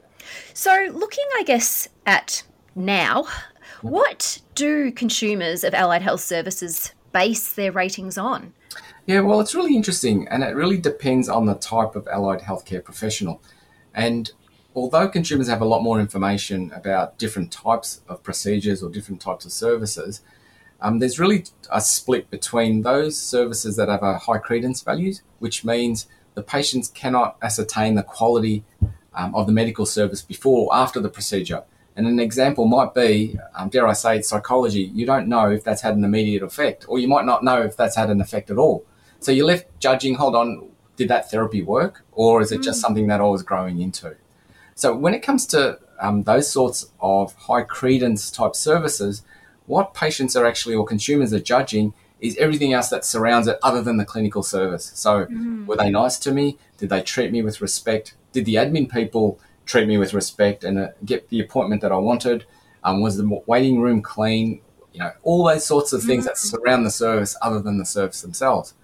So, 0.55 0.89
looking, 0.93 1.27
I 1.39 1.45
guess, 1.45 1.89
at 2.07 2.43
now, 2.75 3.27
what 3.83 4.41
do 4.55 4.93
consumers 4.93 5.65
of 5.65 5.75
allied 5.75 6.03
health 6.03 6.21
services 6.21 6.93
base 7.13 7.53
their 7.53 7.73
ratings 7.73 8.19
on? 8.19 8.53
Yeah, 9.07 9.21
well, 9.21 9.41
it's 9.41 9.55
really 9.55 9.75
interesting, 9.75 10.29
and 10.29 10.43
it 10.43 10.55
really 10.55 10.79
depends 10.79 11.29
on 11.29 11.47
the 11.47 11.55
type 11.55 11.97
of 11.97 12.07
allied 12.09 12.41
healthcare 12.41 12.85
professional. 12.85 13.43
And 13.95 14.31
although 14.75 15.09
consumers 15.09 15.49
have 15.49 15.61
a 15.61 15.65
lot 15.65 15.83
more 15.83 15.99
information 15.99 16.71
about 16.73 17.19
different 17.19 17.51
types 17.51 18.03
of 18.09 18.23
procedures 18.23 18.83
or 18.83 18.91
different 18.91 19.21
types 19.21 19.45
of 19.45 19.53
services, 19.53 20.23
um, 20.81 20.99
there's 20.99 21.19
really 21.19 21.45
a 21.71 21.81
split 21.81 22.31
between 22.31 22.83
those 22.83 23.19
services 23.19 23.77
that 23.77 23.89
have 23.89 24.03
a 24.03 24.19
high 24.19 24.39
credence 24.39 24.83
values, 24.83 25.23
which 25.39 25.65
means 25.65 26.07
the 26.35 26.43
patients 26.43 26.89
cannot 26.89 27.37
ascertain 27.43 27.97
the 27.97 28.03
quality 28.03 28.65
um, 29.15 29.35
of 29.35 29.47
the 29.47 29.53
medical 29.53 29.85
service 29.85 30.23
before 30.23 30.67
or 30.67 30.75
after 30.75 31.01
the 31.01 31.09
procedure. 31.09 31.65
And 32.01 32.09
an 32.09 32.19
example 32.19 32.65
might 32.65 32.95
be, 32.95 33.39
um, 33.55 33.69
dare 33.69 33.87
I 33.87 33.93
say, 33.93 34.23
psychology. 34.23 34.91
You 34.95 35.05
don't 35.05 35.29
know 35.29 35.51
if 35.51 35.63
that's 35.63 35.83
had 35.83 35.97
an 35.97 36.03
immediate 36.03 36.43
effect, 36.43 36.87
or 36.89 36.99
you 36.99 37.07
might 37.07 37.27
not 37.27 37.45
know 37.45 37.61
if 37.61 37.77
that's 37.77 37.95
had 37.95 38.09
an 38.09 38.23
effect 38.23 38.51
at 38.51 38.57
all. 38.57 38.87
So 39.19 39.31
you're 39.33 39.47
left 39.47 39.67
judging, 39.81 40.15
hold 40.15 40.35
on, 40.35 40.71
did 40.97 41.09
that 41.09 41.31
therapy 41.31 41.61
work? 41.61 42.07
Or 42.13 42.41
is 42.41 42.53
it 42.53 42.63
just 42.63 42.79
mm. 42.79 42.81
something 42.85 43.07
that 43.09 43.21
I 43.21 43.25
was 43.25 43.43
growing 43.43 43.83
into? 43.83 44.17
So 44.75 44.97
when 44.97 45.13
it 45.13 45.21
comes 45.21 45.45
to 45.49 45.79
um, 46.01 46.23
those 46.23 46.51
sorts 46.51 46.91
of 47.01 47.35
high 47.35 47.65
credence 47.65 48.31
type 48.31 48.57
services, 48.57 49.23
what 49.67 49.93
patients 49.93 50.35
are 50.35 50.47
actually 50.47 50.77
or 50.77 50.87
consumers 50.87 51.35
are 51.35 51.39
judging 51.39 51.93
is 52.19 52.35
everything 52.39 52.73
else 52.73 52.89
that 52.89 53.05
surrounds 53.05 53.47
it 53.47 53.59
other 53.63 53.83
than 53.83 53.99
the 53.99 54.07
clinical 54.07 54.43
service. 54.43 54.91
So 54.95 55.27
mm. 55.27 55.67
were 55.67 55.77
they 55.77 55.91
nice 55.91 56.19
to 56.21 56.33
me? 56.33 56.57
Did 56.79 56.89
they 56.89 57.03
treat 57.03 57.31
me 57.31 57.43
with 57.43 57.61
respect? 57.61 58.15
Did 58.33 58.47
the 58.47 58.55
admin 58.55 58.91
people 58.91 59.39
treat 59.71 59.87
me 59.87 59.99
with 59.99 60.13
respect 60.13 60.65
and 60.65 60.79
uh, 60.79 60.89
get 61.05 61.29
the 61.29 61.41
appointment 61.41 61.83
that 61.83 61.93
I 61.93 61.97
wanted? 61.97 62.45
Um, 62.83 63.01
was 63.01 63.17
the 63.17 63.43
waiting 63.47 63.81
room 63.81 64.03
clean? 64.03 64.61
You 64.93 65.01
know, 65.01 65.13
all 65.23 65.45
those 65.45 65.65
sorts 65.65 65.93
of 65.93 66.03
things 66.03 66.25
mm. 66.25 66.29
that 66.29 66.39
surround 66.39 66.85
the 66.85 66.91
service 66.91 67.37
other 67.41 67.61
than 67.61 67.79
the 67.79 67.87
service 67.87 68.23
themselves. 68.23 68.75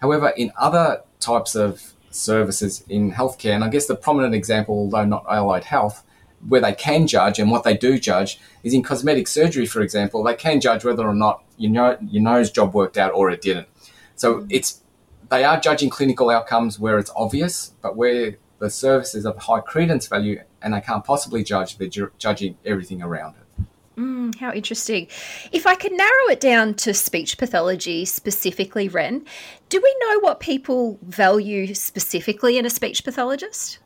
However, 0.00 0.32
in 0.36 0.52
other 0.58 1.02
types 1.20 1.54
of 1.54 1.94
services 2.10 2.84
in 2.88 3.12
healthcare, 3.12 3.54
and 3.54 3.62
I 3.62 3.68
guess 3.68 3.86
the 3.86 3.94
prominent 3.94 4.34
example, 4.34 4.74
although 4.74 5.04
not 5.04 5.24
allied 5.28 5.64
health, 5.64 6.02
where 6.48 6.60
they 6.60 6.74
can 6.74 7.06
judge 7.06 7.38
and 7.38 7.50
what 7.50 7.64
they 7.64 7.76
do 7.76 7.98
judge 7.98 8.38
is 8.62 8.74
in 8.74 8.82
cosmetic 8.82 9.26
surgery, 9.28 9.66
for 9.66 9.80
example, 9.80 10.22
they 10.22 10.34
can 10.34 10.60
judge 10.60 10.84
whether 10.84 11.06
or 11.06 11.14
not 11.14 11.44
you 11.56 11.68
know 11.68 11.96
your 12.08 12.22
nose 12.22 12.50
job 12.50 12.74
worked 12.74 12.98
out 12.98 13.12
or 13.12 13.30
it 13.30 13.40
didn't. 13.40 13.68
So 14.16 14.40
mm. 14.40 14.46
it's 14.50 14.82
they 15.28 15.44
are 15.44 15.60
judging 15.60 15.90
clinical 15.90 16.30
outcomes 16.30 16.78
where 16.78 16.98
it's 16.98 17.10
obvious, 17.16 17.72
but 17.82 17.96
where 17.96 18.36
the 18.58 18.70
service 18.70 19.14
is 19.14 19.24
of 19.24 19.36
high 19.36 19.60
credence 19.60 20.06
value 20.06 20.42
and 20.62 20.74
they 20.74 20.80
can't 20.80 21.04
possibly 21.04 21.44
judge, 21.44 21.78
they're 21.78 21.88
ju- 21.88 22.12
judging 22.18 22.56
everything 22.64 23.02
around 23.02 23.34
it. 23.36 23.64
Mm, 23.98 24.34
how 24.36 24.52
interesting. 24.52 25.08
If 25.52 25.66
I 25.66 25.74
could 25.74 25.92
narrow 25.92 26.28
it 26.30 26.40
down 26.40 26.74
to 26.74 26.92
speech 26.92 27.38
pathology 27.38 28.04
specifically, 28.04 28.88
Ren, 28.88 29.24
do 29.70 29.80
we 29.82 29.96
know 30.00 30.20
what 30.20 30.40
people 30.40 30.98
value 31.02 31.74
specifically 31.74 32.58
in 32.58 32.66
a 32.66 32.70
speech 32.70 33.04
pathologist? 33.04 33.78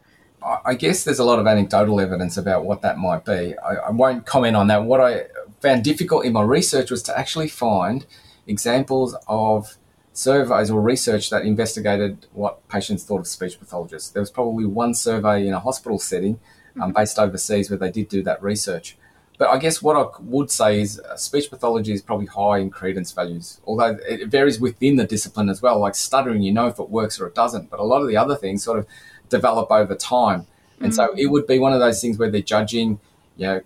I 0.43 0.75
guess 0.75 1.05
there's 1.05 1.19
a 1.19 1.25
lot 1.25 1.39
of 1.39 1.47
anecdotal 1.47 2.01
evidence 2.01 2.39
about 2.39 2.65
what 2.65 2.81
that 2.83 2.99
might 2.99 3.27
be. 3.27 3.55
I, 3.59 3.75
I, 3.75 3.91
won't 3.91 4.25
comment 4.25 4.57
on 4.57 4.69
that. 4.69 4.85
What 4.85 5.01
I 5.01 5.25
found 5.61 5.85
difficult 5.85 6.25
in 6.25 6.33
my 6.33 6.43
research 6.43 6.91
was 6.91 7.03
to 7.05 7.19
actually 7.19 7.49
find 7.49 8.07
examples 8.47 9.15
of 9.29 9.77
surveys 10.21 10.71
or 10.71 10.81
research 10.83 11.31
that 11.31 11.47
investigated 11.47 12.27
what 12.33 12.69
patients 12.69 13.05
thought 13.05 13.21
of 13.21 13.27
speech 13.27 13.59
pathologists. 13.59 14.11
There 14.11 14.21
was 14.21 14.31
probably 14.31 14.67
one 14.67 14.93
survey 14.93 15.47
in 15.47 15.55
a 15.55 15.61
hospital 15.61 15.99
setting 15.99 16.39
um, 16.77 16.83
mm-hmm. 16.83 17.01
based 17.01 17.19
overseas 17.19 17.71
where 17.71 17.79
they 17.79 17.91
did 17.91 18.09
do 18.09 18.23
that 18.25 18.43
research. 18.43 18.99
But 19.39 19.49
I 19.49 19.57
guess 19.57 19.81
what 19.81 19.97
I 19.97 20.05
would 20.21 20.51
say 20.51 20.83
is 20.83 21.01
uh, 21.01 21.17
speech 21.17 21.49
pathology 21.49 21.95
is 21.95 22.03
probably 22.03 22.27
high 22.27 22.59
in 22.59 22.69
credence 22.69 23.13
values, 23.13 23.61
although 23.65 23.97
it 24.07 24.29
varies 24.29 24.61
within 24.61 24.97
the 24.97 25.07
discipline 25.07 25.49
as 25.49 25.63
well. 25.63 25.79
Like 25.81 25.95
stuttering, 25.95 26.43
you 26.43 26.53
know 26.53 26.67
if 26.67 26.79
it 26.79 26.91
works 26.91 27.19
or 27.19 27.27
it 27.27 27.35
doesn't. 27.35 27.71
But 27.71 27.81
a 27.81 27.85
lot 27.85 28.03
of 28.03 28.09
the 28.09 28.19
other 28.19 28.37
things 28.37 28.63
sort 28.63 28.79
of 28.79 28.87
develop 29.31 29.71
over 29.71 29.95
time. 29.95 30.47
And 30.81 30.93
mm-hmm. 30.93 31.15
so 31.15 31.15
it 31.17 31.29
would 31.29 31.47
be 31.47 31.59
one 31.59 31.73
of 31.73 31.81
those 31.81 31.99
things 32.03 32.19
where 32.19 32.31
they're 32.31 32.43
judging, 32.43 33.01
you 33.39 33.47
know, 33.47 33.61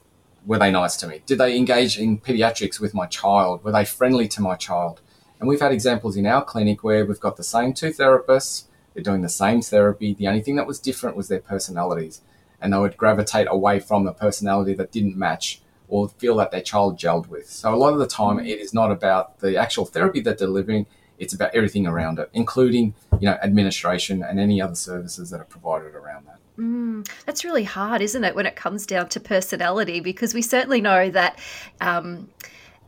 were 0.46 0.58
they 0.58 0.70
nice 0.70 0.96
to 0.98 1.08
me? 1.08 1.22
Did 1.26 1.38
they 1.38 1.56
engage 1.56 1.98
in 1.98 2.18
pediatrics 2.18 2.78
with 2.78 2.94
my 2.94 3.06
child? 3.06 3.64
Were 3.64 3.72
they 3.72 3.84
friendly 3.84 4.28
to 4.28 4.40
my 4.40 4.54
child? 4.54 5.00
And 5.44 5.48
we've 5.50 5.60
had 5.60 5.72
examples 5.72 6.16
in 6.16 6.24
our 6.24 6.42
clinic 6.42 6.82
where 6.82 7.04
we've 7.04 7.20
got 7.20 7.36
the 7.36 7.44
same 7.44 7.74
two 7.74 7.90
therapists, 7.90 8.64
they're 8.94 9.02
doing 9.02 9.20
the 9.20 9.28
same 9.28 9.60
therapy. 9.60 10.14
The 10.14 10.26
only 10.26 10.40
thing 10.40 10.56
that 10.56 10.66
was 10.66 10.80
different 10.80 11.18
was 11.18 11.28
their 11.28 11.38
personalities. 11.38 12.22
And 12.62 12.72
they 12.72 12.78
would 12.78 12.96
gravitate 12.96 13.46
away 13.50 13.78
from 13.78 14.04
the 14.04 14.14
personality 14.14 14.72
that 14.72 14.90
didn't 14.90 15.18
match 15.18 15.60
or 15.86 16.08
feel 16.08 16.36
that 16.36 16.50
their 16.50 16.62
child 16.62 16.98
gelled 16.98 17.28
with. 17.28 17.50
So 17.50 17.74
a 17.74 17.76
lot 17.76 17.92
of 17.92 17.98
the 17.98 18.06
time, 18.06 18.38
mm. 18.38 18.48
it 18.48 18.58
is 18.58 18.72
not 18.72 18.90
about 18.90 19.40
the 19.40 19.58
actual 19.58 19.84
therapy 19.84 20.20
that 20.22 20.38
they're 20.38 20.46
delivering; 20.46 20.86
it's 21.18 21.34
about 21.34 21.54
everything 21.54 21.86
around 21.86 22.18
it, 22.18 22.30
including 22.32 22.94
you 23.20 23.28
know 23.28 23.36
administration 23.42 24.22
and 24.22 24.40
any 24.40 24.62
other 24.62 24.74
services 24.74 25.28
that 25.28 25.42
are 25.42 25.44
provided 25.44 25.94
around 25.94 26.26
that. 26.26 26.38
Mm, 26.58 27.06
that's 27.26 27.44
really 27.44 27.64
hard, 27.64 28.00
isn't 28.00 28.24
it, 28.24 28.34
when 28.34 28.46
it 28.46 28.56
comes 28.56 28.86
down 28.86 29.10
to 29.10 29.20
personality? 29.20 30.00
Because 30.00 30.32
we 30.32 30.40
certainly 30.40 30.80
know 30.80 31.10
that 31.10 31.38
um, 31.82 32.30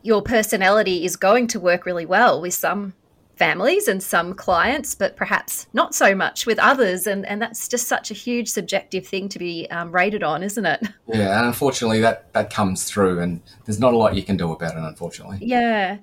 your 0.07 0.23
personality 0.23 1.05
is 1.05 1.17
going 1.17 1.49
to 1.49 1.59
work 1.59 1.85
really 1.85 2.07
well 2.07 2.41
with 2.41 2.55
some 2.55 2.95
families 3.37 3.87
and 3.87 4.03
some 4.03 4.33
clients, 4.33 4.95
but 4.95 5.15
perhaps 5.15 5.67
not 5.75 5.95
so 5.95 6.15
much 6.15 6.47
with 6.47 6.59
others. 6.59 7.07
And, 7.07 7.27
and 7.27 7.41
that's 7.41 7.69
just 7.69 7.87
such 7.87 8.11
a 8.11 8.15
huge 8.15 8.49
subjective 8.49 9.07
thing 9.07 9.29
to 9.29 9.39
be 9.39 9.71
um, 9.71 9.93
rated 9.93 10.23
on, 10.23 10.43
isn't 10.43 10.67
it? 10.67 10.83
Yeah, 11.09 11.39
and 11.39 11.47
unfortunately, 11.47 12.01
that, 12.01 12.33
that 12.33 12.51
comes 12.51 12.83
through, 12.83 13.21
and 13.21 13.41
there's 13.65 13.79
not 13.79 13.95
a 13.95 13.97
lot 13.97 14.17
you 14.17 14.25
can 14.25 14.37
do 14.37 14.51
about 14.51 14.77
it, 14.77 14.83
unfortunately. 14.83 15.39
Yeah. 15.41 15.99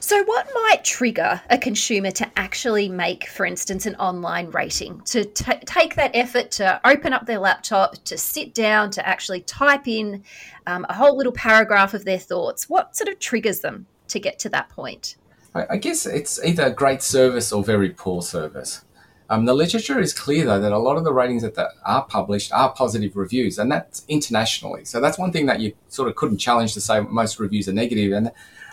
So, 0.00 0.20
what 0.24 0.48
might 0.52 0.82
trigger 0.82 1.40
a 1.48 1.56
consumer 1.56 2.10
to 2.10 2.28
actually 2.36 2.88
make, 2.88 3.28
for 3.28 3.46
instance, 3.46 3.86
an 3.86 3.94
online 3.96 4.50
rating, 4.50 5.00
to 5.02 5.24
t- 5.24 5.60
take 5.64 5.94
that 5.94 6.10
effort 6.14 6.50
to 6.52 6.80
open 6.84 7.12
up 7.12 7.26
their 7.26 7.38
laptop, 7.38 8.02
to 8.06 8.18
sit 8.18 8.52
down, 8.52 8.90
to 8.90 9.08
actually 9.08 9.42
type 9.42 9.86
in 9.86 10.24
um, 10.66 10.84
a 10.88 10.94
whole 10.94 11.16
little 11.16 11.32
paragraph 11.32 11.94
of 11.94 12.04
their 12.04 12.18
thoughts? 12.18 12.68
What 12.68 12.96
sort 12.96 13.08
of 13.08 13.20
triggers 13.20 13.60
them 13.60 13.86
to 14.08 14.18
get 14.18 14.40
to 14.40 14.48
that 14.48 14.70
point? 14.70 15.16
I, 15.54 15.76
guess 15.78 16.06
it's 16.06 16.42
either 16.44 16.70
great 16.70 17.02
service 17.02 17.52
or 17.52 17.64
very 17.64 17.90
poor 17.90 18.22
service. 18.22 18.84
Um, 19.30 19.44
the 19.44 19.54
literature 19.54 19.98
is 19.98 20.12
clear, 20.12 20.44
though, 20.44 20.60
that 20.60 20.72
a 20.72 20.78
lot 20.78 20.96
of 20.96 21.04
the 21.04 21.12
ratings 21.12 21.42
that, 21.42 21.54
that 21.54 21.70
are 21.84 22.04
published 22.04 22.52
are 22.52 22.72
positive 22.72 23.16
reviews, 23.16 23.58
and 23.58 23.70
that's 23.70 24.04
internationally. 24.08 24.84
So 24.84 25.00
that's 25.00 25.18
one 25.18 25.32
thing 25.32 25.46
that 25.46 25.60
you 25.60 25.74
sort 25.88 26.08
of 26.08 26.16
couldn't 26.16 26.38
challenge 26.38 26.74
to 26.74 26.80
say 26.80 27.00
most 27.00 27.38
reviews 27.38 27.68
are 27.68 27.72
negative. 27.72 28.12
And 28.12 28.30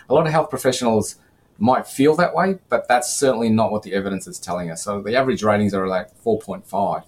a 0.09 0.13
lot 0.13 0.25
of 0.25 0.31
health 0.31 0.49
professionals 0.49 1.17
might 1.57 1.87
feel 1.87 2.15
that 2.15 2.33
way, 2.33 2.59
but 2.69 2.87
that's 2.87 3.13
certainly 3.13 3.49
not 3.49 3.71
what 3.71 3.83
the 3.83 3.93
evidence 3.93 4.27
is 4.27 4.39
telling 4.39 4.71
us. 4.71 4.83
So 4.83 5.01
the 5.01 5.15
average 5.15 5.43
ratings 5.43 5.73
are 5.73 5.87
like 5.87 6.07
4.5. 6.23 7.03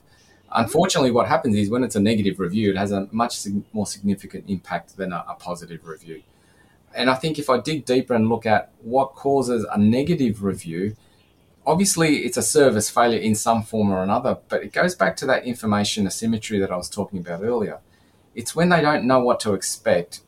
Unfortunately, 0.52 1.12
what 1.12 1.28
happens 1.28 1.56
is 1.56 1.70
when 1.70 1.84
it's 1.84 1.96
a 1.96 2.00
negative 2.00 2.40
review, 2.40 2.72
it 2.72 2.78
has 2.78 2.92
a 2.92 3.08
much 3.12 3.46
more 3.74 3.86
significant 3.86 4.46
impact 4.48 4.96
than 4.96 5.12
a, 5.12 5.26
a 5.28 5.36
positive 5.36 5.86
review. 5.86 6.24
And 6.96 7.10
I 7.10 7.16
think 7.16 7.38
if 7.38 7.50
I 7.50 7.60
dig 7.60 7.86
deeper 7.86 8.14
and 8.14 8.30
look 8.30 8.46
at 8.46 8.72
what 8.82 9.14
causes 9.14 9.66
a 9.72 9.78
negative 9.78 10.44
review, 10.44 10.96
obviously 11.66 12.20
it's 12.20 12.38
a 12.38 12.42
service 12.42 12.90
failure 12.90 13.20
in 13.20 13.36
some 13.36 13.62
form 13.62 13.92
or 13.92 14.02
another, 14.02 14.38
but 14.48 14.64
it 14.64 14.72
goes 14.72 14.96
back 14.96 15.16
to 15.18 15.26
that 15.28 15.46
information 15.46 16.08
asymmetry 16.08 16.60
that 16.60 16.72
I 16.72 16.78
was 16.78 16.90
talking 16.90 17.20
about 17.20 17.44
earlier. 17.44 17.80
It's 18.34 18.56
when 18.56 18.70
they 18.70 18.82
don't 18.82 19.06
know 19.06 19.20
what 19.20 19.40
to 19.42 19.54
expect, 19.54 20.22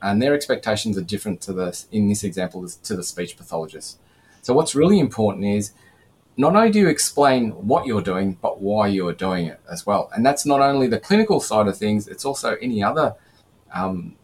and 0.00 0.20
their 0.22 0.34
expectations 0.34 0.96
are 0.96 1.02
different 1.02 1.40
to 1.42 1.52
the, 1.52 1.84
in 1.92 2.08
this 2.08 2.24
example, 2.24 2.66
to 2.68 2.96
the 2.96 3.02
speech 3.02 3.36
pathologist. 3.36 3.98
So 4.42 4.54
what's 4.54 4.74
really 4.74 4.98
important 4.98 5.44
is 5.44 5.72
not 6.36 6.54
only 6.54 6.70
do 6.70 6.78
you 6.78 6.88
explain 6.88 7.50
what 7.50 7.86
you're 7.86 8.02
doing, 8.02 8.38
but 8.40 8.60
why 8.60 8.88
you're 8.88 9.12
doing 9.12 9.46
it 9.46 9.60
as 9.70 9.86
well. 9.86 10.10
And 10.14 10.24
that's 10.24 10.46
not 10.46 10.60
only 10.60 10.86
the 10.86 11.00
clinical 11.00 11.40
side 11.40 11.66
of 11.66 11.76
things, 11.76 12.08
it's 12.08 12.24
also 12.24 12.56
any 12.62 12.82
other 12.82 13.14
um, 13.72 14.16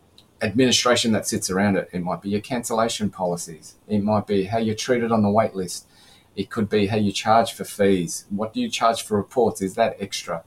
administration 0.42 1.12
that 1.12 1.26
sits 1.26 1.48
around 1.50 1.76
it. 1.76 1.88
It 1.92 2.02
might 2.02 2.20
be 2.20 2.30
your 2.30 2.40
cancellation 2.40 3.10
policies. 3.10 3.76
It 3.88 4.02
might 4.02 4.26
be 4.26 4.44
how 4.44 4.58
you're 4.58 4.74
treated 4.74 5.12
on 5.12 5.22
the 5.22 5.30
wait 5.30 5.54
list. 5.54 5.86
It 6.34 6.50
could 6.50 6.68
be 6.68 6.86
how 6.88 6.96
you 6.96 7.12
charge 7.12 7.52
for 7.52 7.64
fees. 7.64 8.26
What 8.28 8.52
do 8.52 8.60
you 8.60 8.68
charge 8.68 9.02
for 9.02 9.16
reports? 9.16 9.62
Is 9.62 9.74
that 9.76 9.96
extra? 10.00 10.42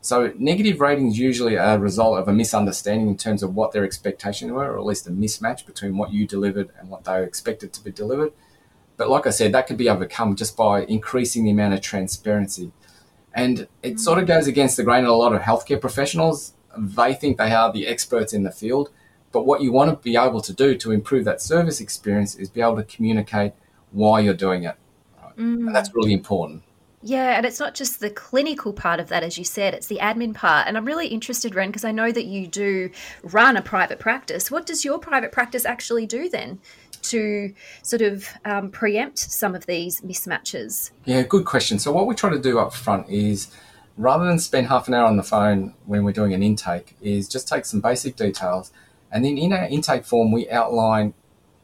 So 0.00 0.32
negative 0.38 0.80
ratings 0.80 1.18
usually 1.18 1.58
are 1.58 1.76
a 1.76 1.78
result 1.78 2.18
of 2.18 2.28
a 2.28 2.32
misunderstanding 2.32 3.08
in 3.08 3.16
terms 3.16 3.42
of 3.42 3.54
what 3.54 3.72
their 3.72 3.84
expectations 3.84 4.50
were, 4.52 4.72
or 4.72 4.78
at 4.78 4.86
least 4.86 5.06
a 5.06 5.10
mismatch 5.10 5.66
between 5.66 5.96
what 5.96 6.12
you 6.12 6.26
delivered 6.26 6.70
and 6.78 6.88
what 6.88 7.04
they 7.04 7.22
expected 7.22 7.72
to 7.74 7.84
be 7.84 7.90
delivered. 7.90 8.32
But 8.96 9.10
like 9.10 9.26
I 9.26 9.30
said, 9.30 9.52
that 9.52 9.66
could 9.66 9.76
be 9.76 9.88
overcome 9.88 10.34
just 10.34 10.56
by 10.56 10.82
increasing 10.84 11.44
the 11.44 11.50
amount 11.50 11.74
of 11.74 11.80
transparency. 11.80 12.72
And 13.34 13.68
it 13.82 14.00
sort 14.00 14.18
of 14.18 14.26
goes 14.26 14.46
against 14.46 14.76
the 14.76 14.82
grain 14.82 15.04
of 15.04 15.10
a 15.10 15.14
lot 15.14 15.34
of 15.34 15.42
healthcare 15.42 15.80
professionals. 15.80 16.54
They 16.76 17.14
think 17.14 17.38
they 17.38 17.52
are 17.52 17.72
the 17.72 17.86
experts 17.86 18.32
in 18.32 18.42
the 18.42 18.50
field 18.50 18.90
but 19.32 19.46
what 19.46 19.62
you 19.62 19.72
want 19.72 19.90
to 19.90 19.96
be 20.02 20.16
able 20.16 20.40
to 20.40 20.52
do 20.52 20.76
to 20.76 20.90
improve 20.90 21.24
that 21.24 21.42
service 21.42 21.80
experience 21.80 22.34
is 22.34 22.48
be 22.48 22.60
able 22.60 22.76
to 22.76 22.84
communicate 22.84 23.52
why 23.92 24.20
you're 24.20 24.34
doing 24.34 24.64
it. 24.64 24.76
Right? 25.22 25.36
Mm. 25.36 25.66
And 25.66 25.74
that's 25.74 25.94
really 25.94 26.12
important. 26.12 26.62
Yeah, 27.00 27.36
and 27.36 27.46
it's 27.46 27.60
not 27.60 27.74
just 27.74 28.00
the 28.00 28.10
clinical 28.10 28.72
part 28.72 28.98
of 28.98 29.08
that, 29.08 29.22
as 29.22 29.38
you 29.38 29.44
said, 29.44 29.72
it's 29.72 29.86
the 29.86 29.98
admin 29.98 30.34
part. 30.34 30.66
And 30.66 30.76
I'm 30.76 30.84
really 30.84 31.06
interested, 31.06 31.54
Ren, 31.54 31.68
because 31.68 31.84
I 31.84 31.92
know 31.92 32.10
that 32.10 32.24
you 32.24 32.48
do 32.48 32.90
run 33.22 33.56
a 33.56 33.62
private 33.62 34.00
practice. 34.00 34.50
What 34.50 34.66
does 34.66 34.84
your 34.84 34.98
private 34.98 35.30
practice 35.30 35.64
actually 35.64 36.06
do 36.06 36.28
then 36.28 36.58
to 37.02 37.54
sort 37.82 38.02
of 38.02 38.26
um, 38.44 38.70
preempt 38.70 39.18
some 39.18 39.54
of 39.54 39.66
these 39.66 40.00
mismatches? 40.00 40.90
Yeah, 41.04 41.22
good 41.22 41.44
question. 41.44 41.78
So, 41.78 41.92
what 41.92 42.08
we 42.08 42.16
try 42.16 42.30
to 42.30 42.38
do 42.38 42.58
up 42.58 42.74
front 42.74 43.08
is 43.08 43.48
rather 43.96 44.24
than 44.24 44.40
spend 44.40 44.66
half 44.66 44.88
an 44.88 44.94
hour 44.94 45.06
on 45.06 45.16
the 45.16 45.22
phone 45.22 45.74
when 45.86 46.04
we're 46.04 46.12
doing 46.12 46.32
an 46.32 46.42
intake, 46.42 46.96
is 47.00 47.28
just 47.28 47.46
take 47.46 47.64
some 47.64 47.80
basic 47.80 48.16
details 48.16 48.72
and 49.10 49.24
then 49.24 49.38
in 49.38 49.52
our 49.52 49.64
intake 49.64 50.04
form, 50.04 50.32
we 50.32 50.48
outline 50.50 51.14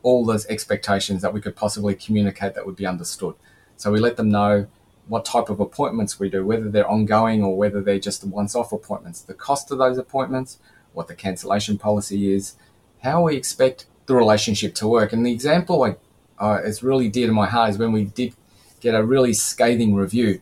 all 0.03 0.25
those 0.25 0.47
expectations 0.47 1.23
that 1.23 1.33
we 1.33 1.41
could 1.41 1.57
possibly 1.57 1.95
communicate 1.95 2.55
that 2.55 2.67
would 2.67 2.77
be 2.77 2.87
understood. 2.87 3.35
So 3.77 3.91
we 3.91 4.01
let 4.01 4.17
them 4.17 4.31
know 4.31 4.67
what 5.07 5.25
type 5.25 5.51
of 5.51 5.61
appointments 5.61 6.19
we 6.19 6.31
do, 6.31 6.47
whether 6.47 6.71
they're 6.71 6.89
ongoing 6.89 7.43
or 7.43 7.57
whether 7.57 7.83
they're 7.83 7.99
just 7.99 8.25
once 8.25 8.55
off 8.55 8.73
appointments, 8.73 9.21
the 9.21 9.35
cost 9.35 9.71
of 9.71 9.79
those 9.79 9.99
appointments, 9.99 10.59
what 10.93 11.09
the 11.09 11.15
cancellation 11.15 11.77
policy 11.77 12.33
is, 12.33 12.57
how 13.03 13.23
we 13.23 13.37
expect 13.37 13.87
the 14.07 14.15
relationship 14.15 14.75
to 14.77 14.89
work. 14.89 15.13
And 15.13 15.25
the 15.27 15.33
example 15.33 15.83
I, 15.83 15.97
uh, 16.39 16.61
is 16.65 16.83
really 16.83 17.09
dear 17.09 17.27
to 17.27 17.33
my 17.33 17.47
heart 17.47 17.71
is 17.71 17.79
when 17.79 17.93
we 17.93 18.05
did 18.05 18.35
get 18.81 18.95
a 18.95 19.05
really 19.05 19.33
scathing 19.33 19.95
review. 19.95 20.41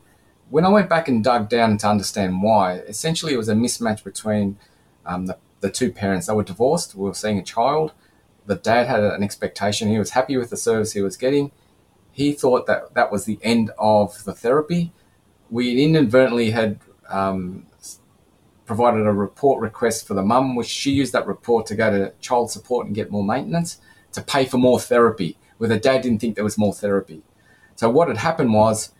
When 0.50 0.64
I 0.64 0.68
went 0.68 0.88
back 0.88 1.08
and 1.08 1.24
dug 1.24 1.48
down 1.48 1.78
to 1.78 1.88
understand 1.88 2.42
why, 2.42 2.74
essentially 2.74 3.32
it 3.32 3.38
was 3.38 3.48
a 3.48 3.54
mismatch 3.54 4.04
between 4.04 4.58
um, 5.06 5.26
the 5.26 5.38
the 5.62 5.70
two 5.70 5.90
parents, 5.90 6.26
they 6.26 6.34
were 6.34 6.42
divorced. 6.42 6.94
We 6.94 7.04
were 7.04 7.14
seeing 7.14 7.38
a 7.38 7.42
child. 7.42 7.92
The 8.46 8.56
dad 8.56 8.88
had 8.88 9.02
an 9.02 9.22
expectation. 9.22 9.88
He 9.88 9.98
was 9.98 10.10
happy 10.10 10.36
with 10.36 10.50
the 10.50 10.56
service 10.56 10.92
he 10.92 11.00
was 11.00 11.16
getting. 11.16 11.52
He 12.10 12.32
thought 12.32 12.66
that 12.66 12.94
that 12.94 13.10
was 13.10 13.24
the 13.24 13.38
end 13.42 13.70
of 13.78 14.24
the 14.24 14.34
therapy. 14.34 14.92
We 15.50 15.82
inadvertently 15.84 16.50
had 16.50 16.80
um, 17.08 17.66
provided 18.66 19.06
a 19.06 19.12
report 19.12 19.60
request 19.60 20.06
for 20.06 20.14
the 20.14 20.22
mum, 20.22 20.56
which 20.56 20.66
she 20.66 20.90
used 20.90 21.12
that 21.12 21.26
report 21.26 21.66
to 21.66 21.76
go 21.76 21.90
to 21.90 22.12
child 22.20 22.50
support 22.50 22.86
and 22.86 22.94
get 22.94 23.10
more 23.10 23.24
maintenance 23.24 23.80
to 24.12 24.20
pay 24.20 24.44
for 24.44 24.58
more 24.58 24.80
therapy, 24.80 25.38
where 25.58 25.68
the 25.68 25.78
dad 25.78 26.02
didn't 26.02 26.18
think 26.18 26.34
there 26.34 26.44
was 26.44 26.58
more 26.58 26.74
therapy. 26.74 27.22
So 27.76 27.88
what 27.88 28.08
had 28.08 28.18
happened 28.18 28.52
was 28.52 28.92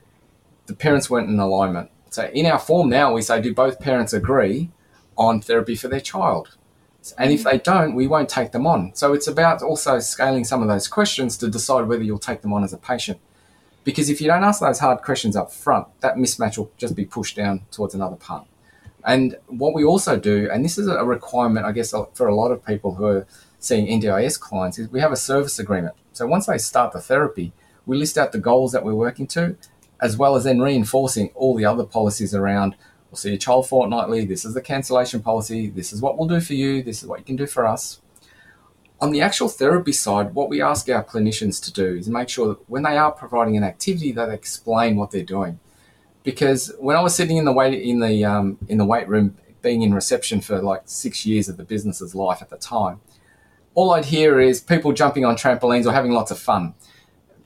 the 0.66 0.74
parents 0.74 1.10
weren't 1.10 1.28
in 1.28 1.38
alignment. 1.40 1.90
So 2.10 2.30
in 2.32 2.46
our 2.46 2.58
form 2.58 2.88
now, 2.88 3.12
we 3.12 3.20
say, 3.20 3.42
do 3.42 3.52
both 3.52 3.80
parents 3.80 4.12
agree 4.12 4.70
on 5.26 5.40
therapy 5.40 5.74
for 5.74 5.88
their 5.88 6.00
child. 6.00 6.56
And 7.18 7.32
if 7.32 7.40
mm. 7.40 7.50
they 7.50 7.58
don't, 7.58 7.94
we 7.94 8.06
won't 8.06 8.28
take 8.28 8.52
them 8.52 8.66
on. 8.66 8.94
So 8.94 9.12
it's 9.12 9.26
about 9.26 9.62
also 9.62 9.98
scaling 9.98 10.44
some 10.44 10.62
of 10.62 10.68
those 10.68 10.88
questions 10.88 11.36
to 11.38 11.48
decide 11.48 11.86
whether 11.86 12.02
you'll 12.02 12.18
take 12.18 12.42
them 12.42 12.52
on 12.52 12.62
as 12.62 12.72
a 12.72 12.78
patient. 12.78 13.18
Because 13.84 14.08
if 14.08 14.20
you 14.20 14.28
don't 14.28 14.44
ask 14.44 14.60
those 14.60 14.78
hard 14.78 15.02
questions 15.02 15.34
up 15.34 15.52
front, 15.52 15.88
that 16.00 16.14
mismatch 16.14 16.56
will 16.56 16.70
just 16.76 16.94
be 16.94 17.04
pushed 17.04 17.36
down 17.36 17.62
towards 17.72 17.94
another 17.94 18.16
part. 18.16 18.46
And 19.04 19.36
what 19.48 19.74
we 19.74 19.82
also 19.82 20.16
do, 20.16 20.48
and 20.52 20.64
this 20.64 20.78
is 20.78 20.86
a 20.86 21.04
requirement, 21.04 21.66
I 21.66 21.72
guess, 21.72 21.92
for 22.14 22.28
a 22.28 22.34
lot 22.34 22.52
of 22.52 22.64
people 22.64 22.94
who 22.94 23.06
are 23.06 23.26
seeing 23.58 23.86
NDIS 23.86 24.38
clients 24.38 24.78
is 24.78 24.88
we 24.88 25.00
have 25.00 25.10
a 25.10 25.16
service 25.16 25.58
agreement. 25.58 25.94
So 26.12 26.26
once 26.26 26.46
they 26.46 26.58
start 26.58 26.92
the 26.92 27.00
therapy, 27.00 27.52
we 27.84 27.96
list 27.96 28.16
out 28.16 28.30
the 28.30 28.38
goals 28.38 28.70
that 28.72 28.84
we're 28.84 28.94
working 28.94 29.26
to, 29.28 29.56
as 30.00 30.16
well 30.16 30.36
as 30.36 30.44
then 30.44 30.60
reinforcing 30.60 31.30
all 31.34 31.56
the 31.56 31.64
other 31.64 31.84
policies 31.84 32.34
around 32.34 32.76
we'll 33.12 33.18
see 33.18 33.28
your 33.28 33.38
child 33.38 33.68
fortnightly, 33.68 34.24
this 34.24 34.46
is 34.46 34.54
the 34.54 34.62
cancellation 34.62 35.20
policy, 35.20 35.68
this 35.68 35.92
is 35.92 36.00
what 36.00 36.16
we'll 36.16 36.26
do 36.26 36.40
for 36.40 36.54
you, 36.54 36.82
this 36.82 37.02
is 37.02 37.08
what 37.08 37.18
you 37.18 37.24
can 37.26 37.36
do 37.36 37.46
for 37.46 37.66
us. 37.66 38.00
On 39.02 39.12
the 39.12 39.20
actual 39.20 39.50
therapy 39.50 39.92
side, 39.92 40.34
what 40.34 40.48
we 40.48 40.62
ask 40.62 40.88
our 40.88 41.04
clinicians 41.04 41.62
to 41.64 41.72
do 41.72 41.94
is 41.94 42.08
make 42.08 42.30
sure 42.30 42.48
that 42.48 42.70
when 42.70 42.84
they 42.84 42.96
are 42.96 43.12
providing 43.12 43.54
an 43.58 43.64
activity, 43.64 44.12
that 44.12 44.26
they 44.26 44.34
explain 44.34 44.96
what 44.96 45.10
they're 45.10 45.22
doing. 45.22 45.60
Because 46.22 46.72
when 46.78 46.96
I 46.96 47.02
was 47.02 47.14
sitting 47.14 47.36
in 47.36 47.44
the 47.44 47.52
wait 47.52 47.74
in 47.74 48.00
the 48.00 48.24
um, 48.24 48.58
in 48.68 48.78
the 48.78 48.84
wait 48.84 49.08
room, 49.08 49.36
being 49.60 49.82
in 49.82 49.92
reception 49.92 50.40
for 50.40 50.62
like 50.62 50.82
six 50.86 51.26
years 51.26 51.48
of 51.48 51.56
the 51.58 51.64
business's 51.64 52.14
life 52.14 52.40
at 52.40 52.48
the 52.48 52.56
time, 52.56 53.00
all 53.74 53.90
I'd 53.90 54.06
hear 54.06 54.40
is 54.40 54.60
people 54.60 54.92
jumping 54.92 55.24
on 55.24 55.36
trampolines 55.36 55.84
or 55.84 55.92
having 55.92 56.12
lots 56.12 56.30
of 56.30 56.38
fun 56.38 56.74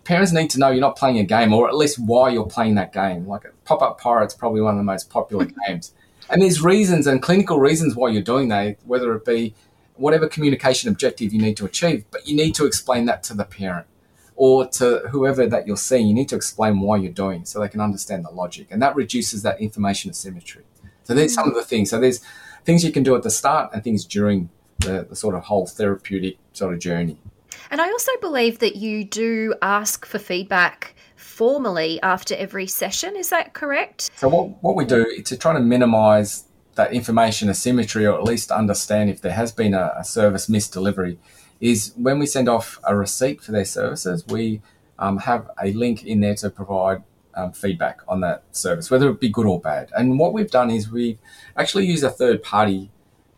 parents 0.06 0.32
need 0.32 0.48
to 0.50 0.58
know 0.58 0.70
you're 0.70 0.80
not 0.80 0.96
playing 0.96 1.18
a 1.18 1.24
game, 1.24 1.52
or 1.52 1.68
at 1.68 1.76
least 1.76 1.98
why 1.98 2.30
you're 2.30 2.46
playing 2.46 2.76
that 2.76 2.92
game. 2.92 3.26
Like 3.26 3.42
Pop 3.64 3.82
Up 3.82 4.00
Pirate's 4.00 4.34
probably 4.34 4.60
one 4.60 4.74
of 4.74 4.78
the 4.78 4.84
most 4.84 5.10
popular 5.10 5.44
games, 5.66 5.92
and 6.30 6.40
there's 6.40 6.62
reasons 6.62 7.06
and 7.06 7.20
clinical 7.20 7.58
reasons 7.58 7.94
why 7.94 8.08
you're 8.08 8.22
doing 8.22 8.48
that, 8.48 8.78
whether 8.86 9.14
it 9.14 9.24
be 9.24 9.54
whatever 9.96 10.28
communication 10.28 10.88
objective 10.88 11.32
you 11.32 11.40
need 11.40 11.56
to 11.56 11.64
achieve, 11.64 12.04
but 12.10 12.26
you 12.28 12.36
need 12.36 12.54
to 12.54 12.66
explain 12.66 13.06
that 13.06 13.22
to 13.24 13.34
the 13.34 13.44
parent 13.44 13.86
or 14.36 14.66
to 14.68 14.98
whoever 15.10 15.46
that 15.46 15.66
you're 15.66 15.76
seeing. 15.76 16.06
You 16.06 16.14
need 16.14 16.28
to 16.28 16.36
explain 16.36 16.80
why 16.80 16.98
you're 16.98 17.12
doing 17.12 17.44
so 17.46 17.60
they 17.60 17.68
can 17.68 17.80
understand 17.80 18.24
the 18.24 18.30
logic, 18.30 18.68
and 18.70 18.80
that 18.80 18.94
reduces 18.94 19.42
that 19.42 19.60
information 19.60 20.10
asymmetry. 20.10 20.64
So 21.02 21.14
there's 21.14 21.32
mm. 21.32 21.36
some 21.36 21.48
of 21.48 21.54
the 21.54 21.64
things. 21.64 21.90
So 21.90 22.00
there's 22.00 22.20
things 22.64 22.84
you 22.84 22.92
can 22.92 23.02
do 23.02 23.16
at 23.16 23.22
the 23.22 23.30
start 23.30 23.70
and 23.72 23.82
things 23.82 24.04
during 24.04 24.50
the, 24.78 25.06
the 25.08 25.16
sort 25.16 25.34
of 25.34 25.44
whole 25.44 25.66
therapeutic 25.66 26.38
sort 26.52 26.74
of 26.74 26.80
journey. 26.80 27.18
And 27.70 27.80
I 27.80 27.90
also 27.90 28.12
believe 28.20 28.58
that 28.60 28.76
you 28.76 29.04
do 29.04 29.54
ask 29.62 30.06
for 30.06 30.18
feedback 30.18 30.94
formally 31.16 32.00
after 32.02 32.34
every 32.36 32.66
session. 32.66 33.16
Is 33.16 33.30
that 33.30 33.54
correct? 33.54 34.10
So, 34.16 34.28
what, 34.28 34.62
what 34.62 34.76
we 34.76 34.84
do 34.84 35.22
to 35.22 35.36
try 35.36 35.52
to 35.52 35.60
minimize 35.60 36.44
that 36.76 36.92
information 36.92 37.48
asymmetry 37.48 38.06
or 38.06 38.14
at 38.16 38.24
least 38.24 38.50
understand 38.50 39.10
if 39.10 39.20
there 39.20 39.32
has 39.32 39.50
been 39.50 39.74
a, 39.74 39.92
a 39.96 40.04
service 40.04 40.48
misdelivery 40.48 41.16
is 41.60 41.92
when 41.96 42.18
we 42.18 42.26
send 42.26 42.48
off 42.48 42.78
a 42.84 42.94
receipt 42.94 43.42
for 43.42 43.52
their 43.52 43.64
services, 43.64 44.24
we 44.26 44.60
um, 44.98 45.18
have 45.18 45.50
a 45.62 45.72
link 45.72 46.04
in 46.04 46.20
there 46.20 46.34
to 46.34 46.50
provide 46.50 47.02
um, 47.34 47.52
feedback 47.52 48.00
on 48.08 48.20
that 48.20 48.44
service, 48.50 48.90
whether 48.90 49.08
it 49.08 49.20
be 49.20 49.28
good 49.28 49.46
or 49.46 49.60
bad. 49.60 49.90
And 49.96 50.18
what 50.18 50.32
we've 50.32 50.50
done 50.50 50.70
is 50.70 50.90
we've 50.90 51.18
actually 51.56 51.86
used 51.86 52.04
a 52.04 52.10
third 52.10 52.42
party 52.42 52.90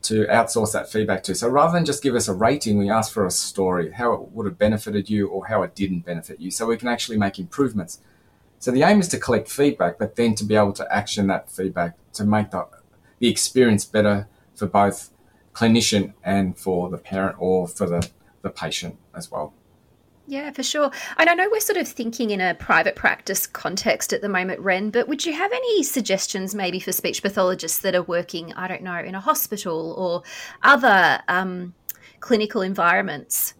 to 0.09 0.25
outsource 0.27 0.73
that 0.73 0.91
feedback 0.91 1.23
to. 1.23 1.35
So 1.35 1.49
rather 1.49 1.75
than 1.75 1.85
just 1.85 2.03
give 2.03 2.15
us 2.15 2.29
a 2.29 2.33
rating, 2.33 2.79
we 2.79 2.89
ask 2.91 3.13
for 3.13 3.27
a 3.27 3.31
story, 3.31 3.93
how 3.93 4.15
it 4.15 4.33
would 4.33 4.47
have 4.47 4.59
benefited 4.59 5.11
you 5.11 5.29
or 5.29 5.49
how 5.49 5.63
it 5.63 5.75
didn't 5.75 6.07
benefit 6.07 6.41
you. 6.41 6.51
So 6.51 6.65
we 6.65 6.79
can 6.79 6.89
actually 6.89 7.19
make 7.19 7.39
improvements. 7.39 8.01
So 8.59 8.71
the 8.71 8.83
aim 8.85 9.01
is 9.01 9.09
to 9.09 9.19
collect 9.19 9.51
feedback, 9.51 9.99
but 9.99 10.17
then 10.17 10.35
to 10.37 10.45
be 10.45 10.57
able 10.57 10.73
to 10.73 10.91
action 10.91 11.27
that 11.27 11.51
feedback 11.51 11.97
to 12.15 12.25
make 12.25 12.51
the, 12.53 12.67
the 13.19 13.29
experience 13.29 13.85
better 13.85 14.29
for 14.55 14.67
both 14.67 15.11
clinician 15.53 16.15
and 16.25 16.59
for 16.59 16.89
the 16.89 16.99
parent 16.99 17.37
or 17.39 17.69
for 17.69 17.87
the, 17.87 18.09
the 18.41 18.51
patient 18.51 18.97
as 19.15 19.31
well. 19.31 19.53
Yeah, 20.31 20.51
for 20.51 20.63
sure. 20.63 20.91
And 21.17 21.31
I 21.31 21.35
know 21.35 21.49
we're 21.51 21.59
sort 21.59 21.79
of 21.79 21.89
thinking 21.89 22.33
in 22.33 22.43
a 22.43 22.55
private 22.55 22.95
practice 22.95 23.47
context 23.47 24.13
at 24.13 24.21
the 24.21 24.29
moment, 24.29 24.61
Ren, 24.61 24.91
but 24.91 25.09
would 25.09 25.25
you 25.25 25.33
have 25.33 25.51
any 25.51 25.83
suggestions 25.83 26.55
maybe 26.55 26.79
for 26.79 26.93
speech 26.93 27.23
pathologists 27.23 27.79
that 27.79 27.95
are 27.95 28.03
working, 28.03 28.53
I 28.53 28.69
don't 28.69 28.83
know, 28.83 28.99
in 28.99 29.15
a 29.15 29.21
hospital 29.21 29.95
or 29.97 30.23
other 30.63 31.21
um, 31.29 31.73
clinical 32.21 32.61
environments 32.61 33.55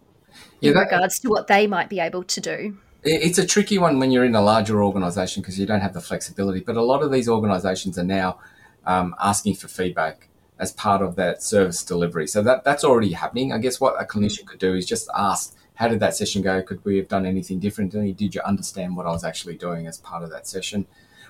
yeah, 0.59 0.69
in 0.69 0.75
that, 0.75 0.91
regards 0.91 1.19
to 1.21 1.29
what 1.29 1.47
they 1.47 1.65
might 1.65 1.89
be 1.89 1.99
able 1.99 2.23
to 2.25 2.39
do? 2.39 2.77
It's 3.01 3.39
a 3.39 3.47
tricky 3.47 3.79
one 3.79 3.97
when 3.97 4.11
you're 4.11 4.25
in 4.25 4.35
a 4.35 4.41
larger 4.41 4.83
organisation 4.83 5.41
because 5.41 5.57
you 5.57 5.65
don't 5.65 5.81
have 5.81 5.93
the 5.93 6.01
flexibility. 6.01 6.59
But 6.59 6.77
a 6.77 6.83
lot 6.83 7.01
of 7.01 7.11
these 7.11 7.27
organisations 7.27 7.97
are 7.97 8.03
now 8.03 8.37
um, 8.85 9.15
asking 9.19 9.55
for 9.55 9.69
feedback 9.69 10.29
as 10.59 10.71
part 10.73 11.01
of 11.01 11.15
that 11.15 11.41
service 11.41 11.83
delivery. 11.83 12.27
So 12.27 12.43
that 12.43 12.63
that's 12.63 12.83
already 12.83 13.13
happening. 13.13 13.53
I 13.53 13.57
guess 13.57 13.81
what 13.81 13.99
a 13.99 14.05
clinician 14.05 14.45
could 14.45 14.59
do 14.59 14.75
is 14.75 14.85
just 14.85 15.09
ask 15.15 15.55
how 15.79 15.87
did 15.87 16.01
that 16.01 16.13
session 16.13 16.41
go? 16.41 16.61
Could 16.61 16.83
we 16.83 16.97
have 16.97 17.07
done 17.07 17.25
anything 17.25 17.57
differently? 17.57 18.11
Did 18.11 18.35
you 18.35 18.41
understand 18.41 18.97
what 18.97 19.05
I 19.05 19.11
was 19.11 19.23
actually 19.23 19.55
doing 19.55 19.87
as 19.87 19.97
part 19.97 20.23
of 20.23 20.29
that 20.29 20.45
session? 20.45 20.85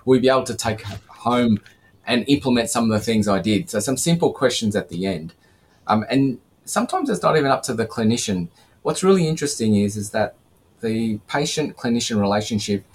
Will 0.06 0.14
we 0.14 0.20
be 0.20 0.28
able 0.28 0.44
to 0.46 0.56
take 0.56 0.82
home 0.82 1.60
and 2.08 2.26
implement 2.28 2.72
some 2.72 2.86
of 2.86 2.90
the 2.90 3.06
things 3.06 3.28
I 3.28 3.40
did? 3.42 3.70
So 3.70 3.80
some 3.80 3.96
simple 3.96 4.34
questions 4.34 4.76
at 4.76 4.90
the 4.90 5.06
end. 5.06 5.36
Um, 5.86 6.04
and 6.10 6.40
sometimes 6.66 7.12
it's 7.12 7.22
not 7.22 7.38
even 7.38 7.52
up 7.52 7.62
to 7.64 7.76
the 7.76 7.86
clinician. 7.86 8.48
What's 8.82 9.04
really 9.04 9.28
interesting 9.28 9.76
is, 9.76 9.96
is 9.96 10.10
that 10.12 10.34
the 10.82 11.20
patient 11.28 11.78
clinician 11.78 12.20
relationship 12.20 12.86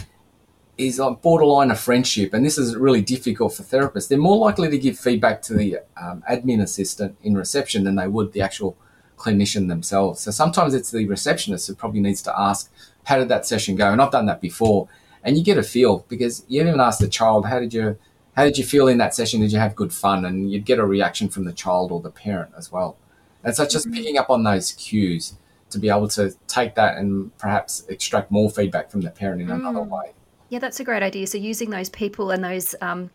is 0.77 0.99
on 0.99 1.15
borderline 1.23 1.71
of 1.71 1.79
friendship, 1.79 2.35
and 2.35 2.45
this 2.45 2.59
is 2.59 2.75
really 2.75 3.01
difficult 3.01 3.55
for 3.55 3.63
therapists. 3.63 4.09
They're 4.09 4.19
more 4.19 4.39
likely 4.39 4.71
to 4.71 4.79
give 4.79 4.99
feedback 4.99 5.41
to 5.43 5.55
the 5.55 5.79
um, 5.97 6.25
admin 6.29 6.61
assistant 6.61 7.17
in 7.23 7.37
reception 7.37 7.85
than 7.85 7.95
they 7.95 8.09
would 8.09 8.33
the 8.33 8.41
actual 8.41 8.77
clinician 9.17 9.69
themselves. 9.69 10.21
So 10.21 10.31
sometimes 10.31 10.75
it's 10.75 10.91
the 10.91 11.07
receptionist 11.07 11.69
who 11.69 11.75
probably 11.75 12.01
needs 12.01 12.23
to 12.23 12.39
ask, 12.39 12.71
how 13.05 13.19
did 13.19 13.29
that 13.29 13.47
session 13.47 13.77
go? 13.77 13.91
And 13.91 14.01
I've 14.01 14.11
done 14.11 14.27
that 14.27 14.41
before. 14.41 14.89
And 15.23 15.37
you 15.39 15.45
get 15.45 15.59
a 15.59 15.63
feel 15.63 16.05
because 16.09 16.45
you 16.49 16.61
even 16.61 16.81
ask 16.81 16.99
the 16.99 17.09
child, 17.09 17.47
how 17.47 17.59
did 17.61 17.73
you 17.73 17.99
how 18.37 18.45
did 18.45 18.59
you 18.59 18.65
feel 18.65 18.89
in 18.89 18.99
that 18.99 19.15
session? 19.15 19.41
Did 19.41 19.53
you 19.53 19.61
have 19.61 19.77
good 19.77 19.93
fun? 19.93 20.25
And 20.25 20.51
you'd 20.51 20.65
get 20.65 20.81
a 20.81 20.85
reaction 20.85 21.29
from 21.29 21.45
the 21.45 21.53
child 21.53 21.93
or 21.93 22.01
the 22.01 22.11
parent 22.11 22.53
as 22.59 22.73
well. 22.73 22.97
And 23.45 23.55
so 23.55 23.65
just 23.65 23.87
mm-hmm. 23.87 23.95
picking 23.95 24.19
up 24.19 24.29
on 24.29 24.43
those 24.43 24.73
cues 24.73 25.35
to 25.71 25.79
be 25.79 25.89
able 25.89 26.09
to 26.09 26.35
take 26.49 26.75
that 26.75 26.97
and 26.97 27.37
perhaps 27.39 27.85
extract 27.89 28.33
more 28.33 28.51
feedback 28.51 28.91
from 28.91 29.03
the 29.03 29.11
parent 29.11 29.41
in 29.41 29.49
mm. 29.49 29.55
another 29.55 29.83
way. 29.83 30.13
Yeah, 30.49 30.59
that's 30.59 30.81
a 30.81 30.85
great 30.85 31.03
idea. 31.03 31.27
So 31.29 31.39
using 31.39 31.71
those 31.71 31.89
people 31.89 32.33
and 32.33 32.43
those 32.43 32.75
um, 32.81 33.11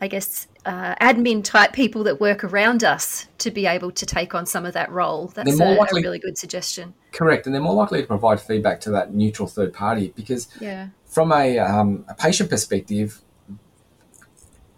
I 0.00 0.08
guess, 0.08 0.48
uh, 0.66 0.94
admin 0.96 1.42
type 1.42 1.72
people 1.72 2.04
that 2.04 2.20
work 2.20 2.44
around 2.44 2.84
us 2.84 3.28
to 3.38 3.50
be 3.50 3.66
able 3.66 3.90
to 3.92 4.06
take 4.06 4.34
on 4.34 4.46
some 4.46 4.66
of 4.66 4.74
that 4.74 4.90
role. 4.90 5.28
That's 5.28 5.58
a, 5.58 5.74
likely, 5.74 6.02
a, 6.02 6.04
really 6.04 6.18
good 6.18 6.36
suggestion. 6.36 6.94
Correct. 7.12 7.46
And 7.46 7.54
they're 7.54 7.62
more 7.62 7.74
likely 7.74 8.00
to 8.02 8.06
provide 8.06 8.40
feedback 8.40 8.80
to 8.82 8.90
that 8.90 9.14
neutral 9.14 9.48
third 9.48 9.72
party 9.72 10.12
because, 10.14 10.48
yeah. 10.60 10.88
from 11.06 11.32
a, 11.32 11.58
um, 11.58 12.04
a 12.08 12.14
patient 12.14 12.50
perspective, 12.50 13.22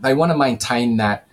they 0.00 0.14
want 0.14 0.32
to 0.32 0.38
maintain 0.38 0.96
that 0.98 1.26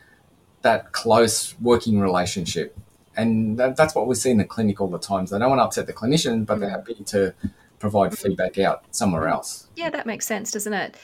that 0.61 0.91
close 0.91 1.57
working 1.59 1.99
relationship. 1.99 2.77
And 3.15 3.57
that, 3.57 3.75
that's 3.75 3.95
what 3.95 4.07
we 4.07 4.15
see 4.15 4.31
in 4.31 4.37
the 4.37 4.45
clinic 4.45 4.81
all 4.81 4.89
the 4.89 4.99
time. 4.99 5.25
So 5.27 5.35
they 5.35 5.39
don't 5.39 5.49
want 5.49 5.59
to 5.59 5.63
upset 5.63 5.87
the 5.87 5.93
clinician, 5.93 6.45
but 6.45 6.57
mm. 6.57 6.61
they're 6.61 6.69
happy 6.69 6.95
to 6.95 7.33
provide 7.79 8.17
feedback 8.17 8.57
out 8.57 8.83
somewhere 8.91 9.27
else. 9.27 9.67
Yeah, 9.75 9.89
that 9.89 10.05
makes 10.05 10.25
sense, 10.25 10.51
doesn't 10.51 10.73
it? 10.73 10.97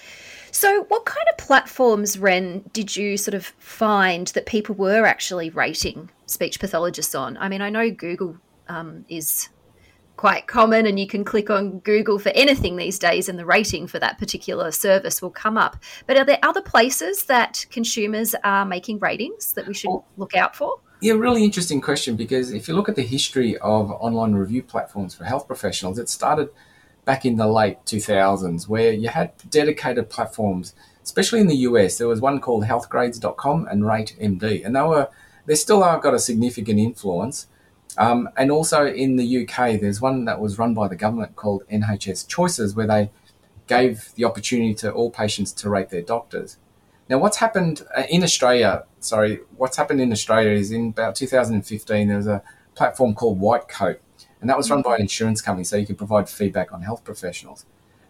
So, 0.56 0.86
what 0.86 1.04
kind 1.04 1.28
of 1.30 1.38
platforms, 1.38 2.18
Ren, 2.18 2.64
did 2.72 2.96
you 2.96 3.18
sort 3.18 3.36
of 3.36 3.46
find 3.46 4.28
that 4.28 4.46
people 4.46 4.74
were 4.74 5.06
actually 5.06 5.50
rating 5.50 6.10
speech 6.28 6.62
pathologists 6.62 7.14
on? 7.14 7.36
I 7.36 7.50
mean, 7.50 7.62
I 7.62 7.70
know 7.70 7.92
Google 7.92 8.38
um, 8.70 9.04
is 9.10 9.50
quite 10.16 10.48
common 10.48 10.86
and 10.86 10.98
you 10.98 11.08
can 11.08 11.26
click 11.26 11.50
on 11.50 11.80
Google 11.80 12.20
for 12.20 12.30
anything 12.30 12.78
these 12.78 12.98
days 12.98 13.28
and 13.28 13.38
the 13.38 13.46
rating 13.46 13.86
for 13.86 14.00
that 14.00 14.18
particular 14.18 14.72
service 14.72 15.22
will 15.22 15.30
come 15.30 15.58
up. 15.58 15.76
But 16.08 16.16
are 16.16 16.24
there 16.24 16.40
other 16.42 16.62
places 16.62 17.26
that 17.26 17.66
consumers 17.70 18.34
are 18.46 18.64
making 18.64 19.00
ratings 19.00 19.52
that 19.54 19.68
we 19.68 19.74
should 19.74 19.92
look 20.16 20.38
out 20.38 20.56
for? 20.56 20.80
Yeah, 21.02 21.16
really 21.16 21.44
interesting 21.44 21.82
question 21.82 22.16
because 22.16 22.54
if 22.54 22.70
you 22.70 22.76
look 22.76 22.88
at 22.88 22.96
the 22.96 23.04
history 23.04 23.58
of 23.58 23.92
online 23.92 24.32
review 24.32 24.64
platforms 24.64 25.16
for 25.16 25.26
health 25.26 25.48
professionals, 25.48 26.00
it 26.00 26.08
started 26.08 26.48
back 27.06 27.26
in 27.26 27.38
the 27.38 27.48
late 27.48 27.78
2000s 27.86 28.68
where 28.68 28.92
you 28.92 29.10
had 29.10 29.32
dedicated 29.50 30.10
platforms, 30.10 30.74
especially 31.04 31.40
in 31.40 31.48
the 31.48 31.58
US. 31.58 31.98
There 31.98 32.08
was 32.08 32.20
one 32.20 32.42
called 32.42 32.66
healthgrades.com 32.66 33.68
and 33.68 33.84
RateMD, 33.84 34.66
and 34.66 34.76
they 34.76 34.82
were 34.82 35.08
they 35.46 35.56
still 35.56 35.84
are 35.84 36.00
got 36.00 36.14
a 36.14 36.20
significant 36.20 36.80
influence. 36.80 37.48
Um, 37.98 38.28
and 38.36 38.52
also 38.52 38.86
in 38.86 39.16
the 39.16 39.44
UK, 39.44 39.80
there's 39.80 40.02
one 40.02 40.26
that 40.26 40.42
was 40.42 40.58
run 40.58 40.74
by 40.74 40.88
the 40.88 40.96
government 40.96 41.36
called 41.36 41.64
NHS 41.72 42.28
Choices, 42.28 42.76
where 42.76 42.88
they 42.88 43.12
gave 43.68 44.14
the 44.16 44.26
opportunity 44.26 44.74
to 44.76 44.92
all 44.92 45.10
patients 45.10 45.52
to 45.54 45.70
rate 45.70 45.90
their 45.90 46.02
doctors. 46.02 46.58
Now, 47.08 47.20
what's 47.20 47.38
happened 47.38 47.84
uh, 47.96 48.04
in 48.10 48.24
Australia? 48.24 48.84
Sorry, 49.00 49.40
what's 49.56 49.78
happened 49.78 50.02
in 50.02 50.12
Australia 50.12 50.52
is 50.52 50.72
in 50.72 50.90
about 50.90 51.16
2015 51.16 52.08
there 52.08 52.18
was 52.18 52.28
a 52.28 52.42
platform 52.74 53.14
called 53.14 53.40
Whitecoat, 53.40 54.00
and 54.46 54.50
that 54.52 54.58
was 54.58 54.70
run 54.70 54.84
by 54.84 54.94
an 54.94 55.02
insurance 55.02 55.42
company, 55.42 55.64
so 55.64 55.76
you 55.76 55.88
can 55.88 55.96
provide 55.96 56.30
feedback 56.30 56.72
on 56.72 56.84
health 56.84 57.04
professionals. 57.04 57.66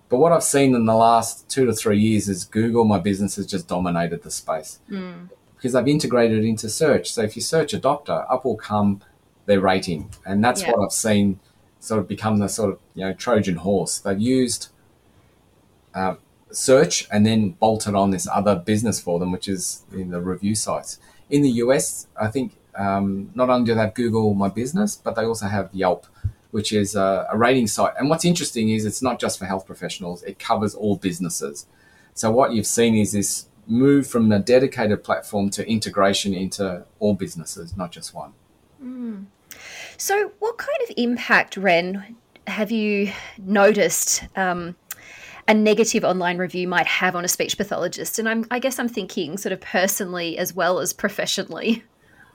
But 0.09 0.17
what 0.17 0.33
I've 0.33 0.43
seen 0.43 0.75
in 0.75 0.85
the 0.85 0.93
last 0.93 1.47
two 1.47 1.65
to 1.65 1.71
three 1.71 1.97
years 1.97 2.27
is 2.27 2.43
Google, 2.43 2.83
my 2.83 2.99
business, 2.99 3.37
has 3.37 3.47
just 3.47 3.69
dominated 3.69 4.21
the 4.21 4.29
space 4.29 4.79
mm. 4.91 5.29
because 5.55 5.71
they've 5.71 5.87
integrated 5.87 6.43
into 6.43 6.67
search. 6.67 7.09
So 7.09 7.21
if 7.21 7.37
you 7.37 7.41
search 7.41 7.73
a 7.73 7.77
doctor, 7.77 8.25
up 8.29 8.43
will 8.43 8.57
come 8.57 8.99
their 9.45 9.61
rating, 9.61 10.09
and 10.25 10.43
that's 10.43 10.61
yeah. 10.61 10.71
what 10.71 10.83
I've 10.83 10.91
seen 10.91 11.39
sort 11.79 12.01
of 12.01 12.07
become 12.09 12.39
the 12.39 12.49
sort 12.49 12.71
of 12.71 12.79
you 12.95 13.05
know 13.05 13.13
Trojan 13.13 13.55
horse. 13.55 13.99
They've 13.99 14.19
used 14.19 14.67
uh, 15.93 16.15
search 16.51 17.07
and 17.13 17.25
then 17.25 17.51
bolted 17.51 17.95
on 17.95 18.11
this 18.11 18.27
other 18.27 18.57
business 18.57 18.99
for 18.99 19.19
them, 19.19 19.31
which 19.31 19.47
is 19.47 19.85
in 19.93 20.09
the 20.09 20.19
review 20.19 20.53
sites. 20.53 20.99
In 21.29 21.43
the 21.43 21.51
US, 21.63 22.07
I 22.19 22.27
think 22.27 22.57
um, 22.77 23.31
not 23.35 23.49
only 23.49 23.65
do 23.65 23.73
they 23.73 23.81
have 23.81 23.93
Google 23.93 24.33
My 24.33 24.49
Business, 24.49 24.95
but 24.95 25.15
they 25.15 25.23
also 25.23 25.47
have 25.47 25.69
Yelp, 25.73 26.05
which 26.51 26.71
is 26.73 26.95
a, 26.95 27.27
a, 27.31 27.37
rating 27.37 27.67
site. 27.67 27.93
And 27.97 28.09
what's 28.09 28.25
interesting 28.25 28.69
is 28.69 28.85
it's 28.85 29.01
not 29.01 29.19
just 29.19 29.39
for 29.39 29.45
health 29.45 29.65
professionals; 29.65 30.23
it 30.23 30.39
covers 30.39 30.75
all 30.75 30.97
businesses. 30.97 31.65
So 32.13 32.31
what 32.31 32.53
you've 32.53 32.67
seen 32.67 32.95
is 32.95 33.11
this 33.11 33.47
move 33.67 34.07
from 34.07 34.31
a 34.31 34.39
dedicated 34.39 35.03
platform 35.03 35.49
to 35.51 35.67
integration 35.67 36.33
into 36.33 36.85
all 36.99 37.13
businesses, 37.13 37.75
not 37.75 37.91
just 37.91 38.13
one. 38.13 38.33
Mm. 38.83 39.25
So, 39.97 40.31
what 40.39 40.57
kind 40.57 40.77
of 40.83 40.93
impact, 40.97 41.57
Ren, 41.57 42.15
have 42.47 42.71
you 42.71 43.11
noticed? 43.37 44.23
Um, 44.35 44.75
a 45.47 45.53
negative 45.53 46.03
online 46.03 46.37
review 46.37 46.67
might 46.67 46.87
have 46.87 47.15
on 47.15 47.23
a 47.23 47.27
speech 47.27 47.57
pathologist? 47.57 48.17
And 48.17 48.27
I'm, 48.27 48.45
I 48.49 48.59
guess 48.59 48.79
I'm 48.79 48.89
thinking 48.89 49.37
sort 49.37 49.53
of 49.53 49.61
personally 49.61 50.37
as 50.37 50.55
well 50.55 50.79
as 50.79 50.91
professionally. 50.91 51.83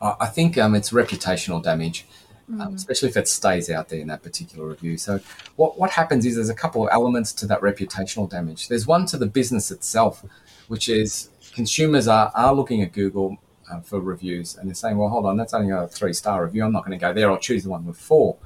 I 0.03 0.27
think 0.27 0.57
um, 0.57 0.75
it's 0.75 0.91
reputational 0.91 1.63
damage, 1.63 2.07
mm. 2.51 2.61
um, 2.61 2.75
especially 2.75 3.09
if 3.11 3.17
it 3.17 3.29
stays 3.29 3.69
out 3.69 3.89
there 3.89 4.01
in 4.01 4.09
that 4.09 4.23
particular 4.23 4.67
review. 4.67 4.97
So, 4.97 5.21
what, 5.57 5.79
what 5.79 5.91
happens 5.91 6.25
is 6.25 6.37
there's 6.37 6.49
a 6.49 6.55
couple 6.55 6.83
of 6.85 6.89
elements 6.93 7.33
to 7.35 7.47
that 7.47 7.61
reputational 7.61 8.29
damage. 8.29 8.69
There's 8.69 8.87
one 8.87 9.07
to 9.07 9.19
the 9.19 9.27
business 9.27 9.71
itself, 9.71 10.25
which 10.69 10.89
is 10.89 11.29
consumers 11.53 12.09
are, 12.09 12.33
are 12.35 12.55
looking 12.55 12.83
at 12.83 12.93
Google 12.93 13.39
uh, 13.71 13.81
for 13.81 14.01
reviews 14.01 14.57
and 14.57 14.69
they're 14.69 14.75
saying, 14.75 14.97
well, 14.97 15.09
hold 15.09 15.27
on, 15.27 15.37
that's 15.37 15.55
only 15.55 15.71
a 15.71 15.87
three 15.87 16.13
star 16.13 16.45
review. 16.45 16.65
I'm 16.65 16.73
not 16.73 16.85
going 16.85 16.99
to 16.99 17.05
go 17.05 17.13
there. 17.13 17.31
I'll 17.31 17.39
choose 17.39 17.65
the 17.65 17.71
one 17.71 17.87
with 17.87 17.99
four. 17.99 18.37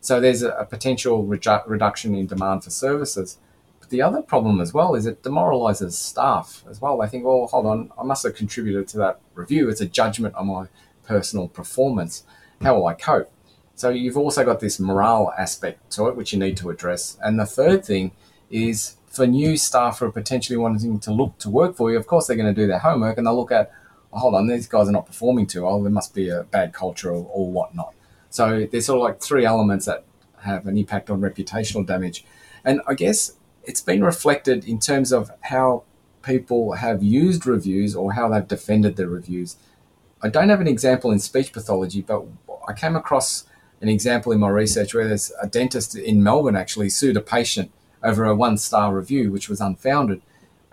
So, 0.00 0.20
there's 0.20 0.42
a, 0.42 0.50
a 0.50 0.64
potential 0.64 1.24
reju- 1.24 1.66
reduction 1.66 2.14
in 2.14 2.26
demand 2.26 2.62
for 2.64 2.70
services 2.70 3.38
But 3.80 3.90
the 3.90 4.00
other 4.00 4.22
problem 4.22 4.60
as 4.60 4.72
well 4.72 4.94
is 4.94 5.06
it 5.06 5.24
demoralizes 5.24 5.98
staff 5.98 6.62
as 6.70 6.80
well. 6.80 6.98
They 6.98 7.08
think, 7.08 7.24
well, 7.24 7.48
hold 7.48 7.66
on, 7.66 7.90
I 8.00 8.04
must 8.04 8.22
have 8.22 8.36
contributed 8.36 8.86
to 8.88 8.98
that 8.98 9.20
review. 9.34 9.68
It's 9.68 9.80
a 9.80 9.86
judgment 9.86 10.36
on 10.36 10.46
my 10.46 10.66
personal 11.10 11.48
performance. 11.48 12.22
How 12.62 12.76
will 12.76 12.86
I 12.86 12.94
cope? 12.94 13.32
So 13.74 13.88
you've 13.88 14.16
also 14.16 14.44
got 14.44 14.60
this 14.60 14.78
morale 14.78 15.34
aspect 15.36 15.90
to 15.94 16.06
it, 16.08 16.14
which 16.14 16.32
you 16.32 16.38
need 16.38 16.56
to 16.58 16.70
address. 16.70 17.18
And 17.20 17.40
the 17.40 17.46
third 17.46 17.84
thing 17.84 18.12
is 18.48 18.96
for 19.08 19.26
new 19.26 19.56
staff 19.56 19.98
who 19.98 20.06
are 20.06 20.12
potentially 20.12 20.56
wanting 20.56 21.00
to 21.00 21.12
look 21.12 21.36
to 21.38 21.50
work 21.50 21.76
for 21.76 21.90
you, 21.90 21.96
of 21.96 22.06
course, 22.06 22.26
they're 22.26 22.36
going 22.36 22.54
to 22.54 22.60
do 22.62 22.68
their 22.68 22.78
homework 22.78 23.18
and 23.18 23.26
they'll 23.26 23.36
look 23.36 23.50
at, 23.50 23.72
oh, 24.12 24.18
hold 24.18 24.34
on, 24.36 24.46
these 24.46 24.68
guys 24.68 24.88
are 24.88 24.92
not 24.92 25.06
performing 25.06 25.46
too 25.48 25.64
well. 25.64 25.82
There 25.82 25.90
must 25.90 26.14
be 26.14 26.28
a 26.28 26.44
bad 26.44 26.72
culture 26.72 27.10
or, 27.10 27.26
or 27.32 27.50
whatnot. 27.50 27.92
So 28.28 28.68
there's 28.70 28.86
sort 28.86 28.98
of 28.98 29.02
like 29.02 29.20
three 29.20 29.44
elements 29.44 29.86
that 29.86 30.04
have 30.42 30.68
an 30.68 30.78
impact 30.78 31.10
on 31.10 31.20
reputational 31.20 31.84
damage. 31.84 32.24
And 32.64 32.82
I 32.86 32.94
guess 32.94 33.32
it's 33.64 33.80
been 33.80 34.04
reflected 34.04 34.64
in 34.64 34.78
terms 34.78 35.10
of 35.12 35.32
how 35.40 35.82
people 36.22 36.74
have 36.74 37.02
used 37.02 37.46
reviews 37.46 37.96
or 37.96 38.12
how 38.12 38.28
they've 38.28 38.46
defended 38.46 38.94
their 38.96 39.08
reviews. 39.08 39.56
I 40.22 40.28
don't 40.28 40.48
have 40.48 40.60
an 40.60 40.66
example 40.66 41.10
in 41.10 41.18
speech 41.18 41.52
pathology, 41.52 42.02
but 42.02 42.24
I 42.68 42.72
came 42.72 42.96
across 42.96 43.44
an 43.80 43.88
example 43.88 44.32
in 44.32 44.40
my 44.40 44.48
research 44.48 44.94
where 44.94 45.08
there's 45.08 45.32
a 45.40 45.46
dentist 45.46 45.96
in 45.96 46.22
Melbourne 46.22 46.56
actually 46.56 46.90
sued 46.90 47.16
a 47.16 47.20
patient 47.20 47.70
over 48.02 48.24
a 48.24 48.34
one 48.34 48.58
star 48.58 48.94
review, 48.94 49.30
which 49.32 49.48
was 49.48 49.60
unfounded. 49.60 50.20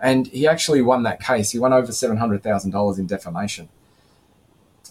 And 0.00 0.26
he 0.28 0.46
actually 0.46 0.82
won 0.82 1.02
that 1.04 1.20
case. 1.20 1.50
He 1.50 1.58
won 1.58 1.72
over 1.72 1.90
$700,000 1.90 2.98
in 2.98 3.06
defamation. 3.06 3.68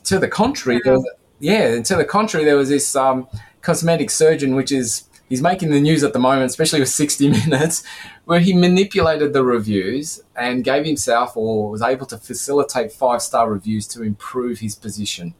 To 0.06 0.20
the 0.20 0.28
contrary, 0.28 0.82
there 0.84 0.94
was, 0.94 1.10
yeah, 1.40 1.82
to 1.82 1.96
the 1.96 2.06
contrary, 2.06 2.46
there 2.46 2.58
was 2.58 2.70
this 2.70 2.96
um, 2.96 3.28
cosmetic 3.62 4.10
surgeon, 4.10 4.56
which 4.56 4.72
is 4.72 5.07
he's 5.30 5.42
making 5.42 5.70
the 5.72 5.82
news 5.82 6.04
at 6.04 6.14
the 6.14 6.20
moment, 6.20 6.50
especially 6.50 6.80
with 6.80 6.90
60 6.90 7.30
Minutes, 7.48 7.84
where 8.26 8.40
he 8.40 8.54
manipulated 8.54 9.34
the 9.34 9.44
reviews 9.44 10.22
and 10.36 10.64
gave 10.64 10.86
himself 10.86 11.36
or 11.36 11.70
was 11.70 11.82
able 11.82 12.06
to 12.08 12.18
facilitate 12.18 12.92
five 12.92 13.22
star 13.22 13.50
reviews 13.52 13.88
to 13.88 14.04
improve 14.04 14.60
his 14.60 14.76
position 14.76 15.34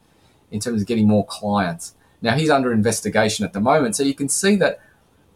in 0.50 0.60
terms 0.60 0.80
of 0.80 0.86
getting 0.86 1.06
more 1.06 1.26
clients. 1.26 1.94
Now, 2.20 2.34
he's 2.34 2.50
under 2.50 2.72
investigation 2.72 3.44
at 3.44 3.52
the 3.52 3.60
moment, 3.60 3.96
so 3.96 4.02
you 4.02 4.14
can 4.14 4.28
see 4.28 4.56
that 4.56 4.80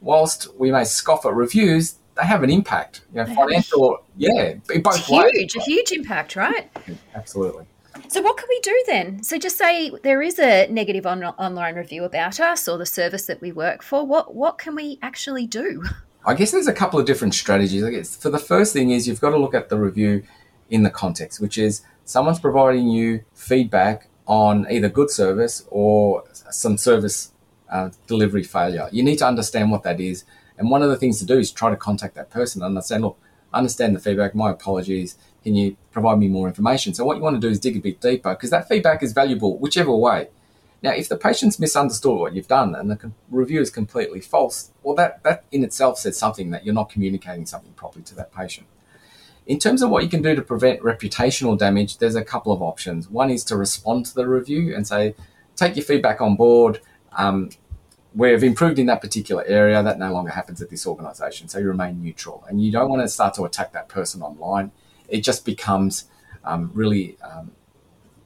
whilst 0.00 0.52
we 0.58 0.72
may 0.72 0.84
scoff 0.84 1.24
at 1.24 1.34
reviews, 1.34 1.96
they 2.16 2.26
have 2.26 2.42
an 2.42 2.50
impact. 2.50 3.02
You 3.12 3.22
know, 3.22 3.34
financial, 3.34 4.04
yeah, 4.16 4.54
both 4.82 5.06
huge, 5.06 5.54
ways. 5.54 5.56
a 5.56 5.60
huge 5.60 5.92
impact, 5.92 6.36
right? 6.36 6.68
Absolutely. 7.14 7.66
So, 8.08 8.20
what 8.20 8.36
can 8.36 8.46
we 8.48 8.60
do 8.60 8.84
then? 8.86 9.22
So, 9.22 9.38
just 9.38 9.56
say 9.56 9.90
there 10.02 10.22
is 10.22 10.38
a 10.38 10.66
negative 10.68 11.06
on- 11.06 11.24
online 11.24 11.76
review 11.76 12.04
about 12.04 12.40
us 12.40 12.68
or 12.68 12.78
the 12.78 12.86
service 12.86 13.26
that 13.26 13.40
we 13.40 13.52
work 13.52 13.82
for. 13.82 14.04
What 14.04 14.34
what 14.34 14.58
can 14.58 14.74
we 14.74 14.98
actually 15.02 15.46
do? 15.46 15.84
I 16.24 16.34
guess 16.34 16.50
there's 16.50 16.68
a 16.68 16.72
couple 16.72 17.00
of 17.00 17.06
different 17.06 17.34
strategies. 17.34 17.82
I 17.82 17.90
guess 17.90 18.14
for 18.14 18.30
the 18.30 18.38
first 18.38 18.72
thing 18.72 18.90
is 18.90 19.08
you've 19.08 19.20
got 19.20 19.30
to 19.30 19.38
look 19.38 19.54
at 19.54 19.68
the 19.68 19.78
review 19.78 20.22
in 20.70 20.82
the 20.82 20.90
context, 20.90 21.40
which 21.40 21.58
is 21.58 21.82
someone's 22.04 22.38
providing 22.38 22.88
you 22.88 23.24
feedback 23.34 24.08
on 24.26 24.66
either 24.70 24.88
good 24.88 25.10
service 25.10 25.64
or 25.70 26.24
some 26.50 26.78
service 26.78 27.32
uh, 27.70 27.90
delivery 28.06 28.42
failure. 28.42 28.88
You 28.92 29.02
need 29.02 29.16
to 29.18 29.26
understand 29.26 29.70
what 29.70 29.82
that 29.82 30.00
is. 30.00 30.24
And 30.58 30.70
one 30.70 30.82
of 30.82 30.90
the 30.90 30.96
things 30.96 31.18
to 31.18 31.26
do 31.26 31.38
is 31.38 31.50
try 31.50 31.70
to 31.70 31.76
contact 31.76 32.14
that 32.14 32.30
person 32.30 32.62
and 32.62 32.66
understand, 32.66 33.02
look, 33.02 33.18
understand 33.52 33.96
the 33.96 34.00
feedback. 34.00 34.34
My 34.34 34.50
apologies. 34.50 35.16
Can 35.42 35.54
you 35.54 35.76
provide 35.90 36.18
me 36.18 36.28
more 36.28 36.46
information? 36.48 36.94
So 36.94 37.04
what 37.04 37.16
you 37.16 37.22
want 37.22 37.36
to 37.36 37.40
do 37.40 37.50
is 37.50 37.58
dig 37.58 37.76
a 37.76 37.80
bit 37.80 38.00
deeper 38.00 38.30
because 38.34 38.50
that 38.50 38.68
feedback 38.68 39.02
is 39.02 39.12
valuable 39.12 39.58
whichever 39.58 39.94
way. 39.94 40.28
Now, 40.82 40.90
if 40.90 41.08
the 41.08 41.16
patient's 41.16 41.60
misunderstood 41.60 42.18
what 42.18 42.34
you've 42.34 42.48
done 42.48 42.74
and 42.74 42.90
the 42.90 43.12
review 43.30 43.60
is 43.60 43.70
completely 43.70 44.20
false, 44.20 44.72
well, 44.82 44.96
that, 44.96 45.22
that 45.22 45.44
in 45.52 45.62
itself 45.62 45.98
says 45.98 46.18
something 46.18 46.50
that 46.50 46.64
you're 46.64 46.74
not 46.74 46.90
communicating 46.90 47.46
something 47.46 47.72
properly 47.74 48.04
to 48.06 48.14
that 48.16 48.34
patient. 48.34 48.66
In 49.46 49.58
terms 49.58 49.82
of 49.82 49.90
what 49.90 50.02
you 50.02 50.08
can 50.08 50.22
do 50.22 50.34
to 50.34 50.42
prevent 50.42 50.80
reputational 50.80 51.56
damage, 51.56 51.98
there's 51.98 52.16
a 52.16 52.24
couple 52.24 52.52
of 52.52 52.62
options. 52.62 53.08
One 53.08 53.30
is 53.30 53.44
to 53.44 53.56
respond 53.56 54.06
to 54.06 54.14
the 54.14 54.28
review 54.28 54.74
and 54.74 54.86
say, 54.86 55.14
take 55.56 55.76
your 55.76 55.84
feedback 55.84 56.20
on 56.20 56.36
board. 56.36 56.80
Um, 57.16 57.50
we've 58.14 58.42
improved 58.42 58.78
in 58.78 58.86
that 58.86 59.00
particular 59.00 59.44
area. 59.46 59.82
That 59.82 59.98
no 59.98 60.12
longer 60.12 60.30
happens 60.30 60.62
at 60.62 60.70
this 60.70 60.86
organization. 60.86 61.48
So 61.48 61.58
you 61.58 61.68
remain 61.68 62.02
neutral. 62.02 62.44
And 62.48 62.64
you 62.64 62.70
don't 62.70 62.88
want 62.88 63.02
to 63.02 63.08
start 63.08 63.34
to 63.34 63.44
attack 63.44 63.72
that 63.72 63.88
person 63.88 64.22
online 64.22 64.70
it 65.12 65.22
just 65.22 65.44
becomes 65.44 66.06
um, 66.42 66.70
really 66.74 67.16
um, 67.20 67.52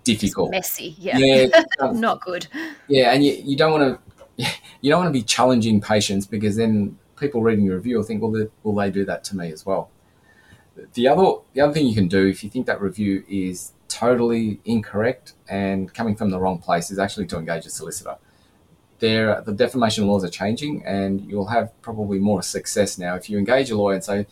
difficult. 0.05 0.55
It's 0.55 0.79
messy, 0.79 0.95
yeah. 0.99 1.19
yeah 1.19 1.47
Not 1.93 2.23
good. 2.23 2.47
Yeah, 2.89 3.13
and 3.13 3.23
you, 3.23 3.33
you 3.33 3.57
don't 3.57 3.73
want 3.73 4.01
to 4.39 4.49
you 4.81 4.91
don't 4.91 5.01
want 5.01 5.13
to 5.13 5.19
be 5.19 5.25
challenging 5.25 5.81
patients 5.81 6.27
because 6.27 6.57
then 6.57 6.97
people 7.19 7.43
reading 7.43 7.65
your 7.65 7.77
review 7.77 7.97
will 7.97 8.05
think, 8.05 8.23
well, 8.23 8.31
they, 8.31 8.47
will 8.63 8.75
they 8.75 8.91
do 8.91 9.05
that 9.05 9.25
to 9.25 9.37
me 9.37 9.53
as 9.53 9.67
well? 9.67 9.91
The 10.95 11.09
other 11.09 11.41
the 11.55 11.61
other 11.61 11.73
thing 11.73 11.87
you 11.87 11.95
can 11.95 12.09
do 12.09 12.27
if 12.27 12.45
you 12.45 12.49
think 12.51 12.67
that 12.67 12.81
review 12.81 13.25
is 13.29 13.73
totally 13.89 14.61
incorrect 14.65 15.33
and 15.49 15.93
coming 15.93 16.15
from 16.15 16.31
the 16.31 16.39
wrong 16.39 16.59
place 16.59 16.91
is 16.91 16.99
actually 16.99 17.27
to 17.27 17.39
engage 17.39 17.67
a 17.67 17.71
solicitor. 17.71 18.17
There, 18.99 19.43
the 19.43 19.53
defamation 19.53 20.07
laws 20.07 20.25
are 20.25 20.31
changing, 20.31 20.83
and 20.87 21.21
you'll 21.21 21.49
have 21.49 21.71
probably 21.83 22.19
more 22.19 22.43
success 22.43 22.97
now 22.97 23.15
if 23.15 23.29
you 23.29 23.37
engage 23.37 23.71
a 23.71 23.77
lawyer 23.77 23.95
and 23.95 24.05
say, 24.05 24.27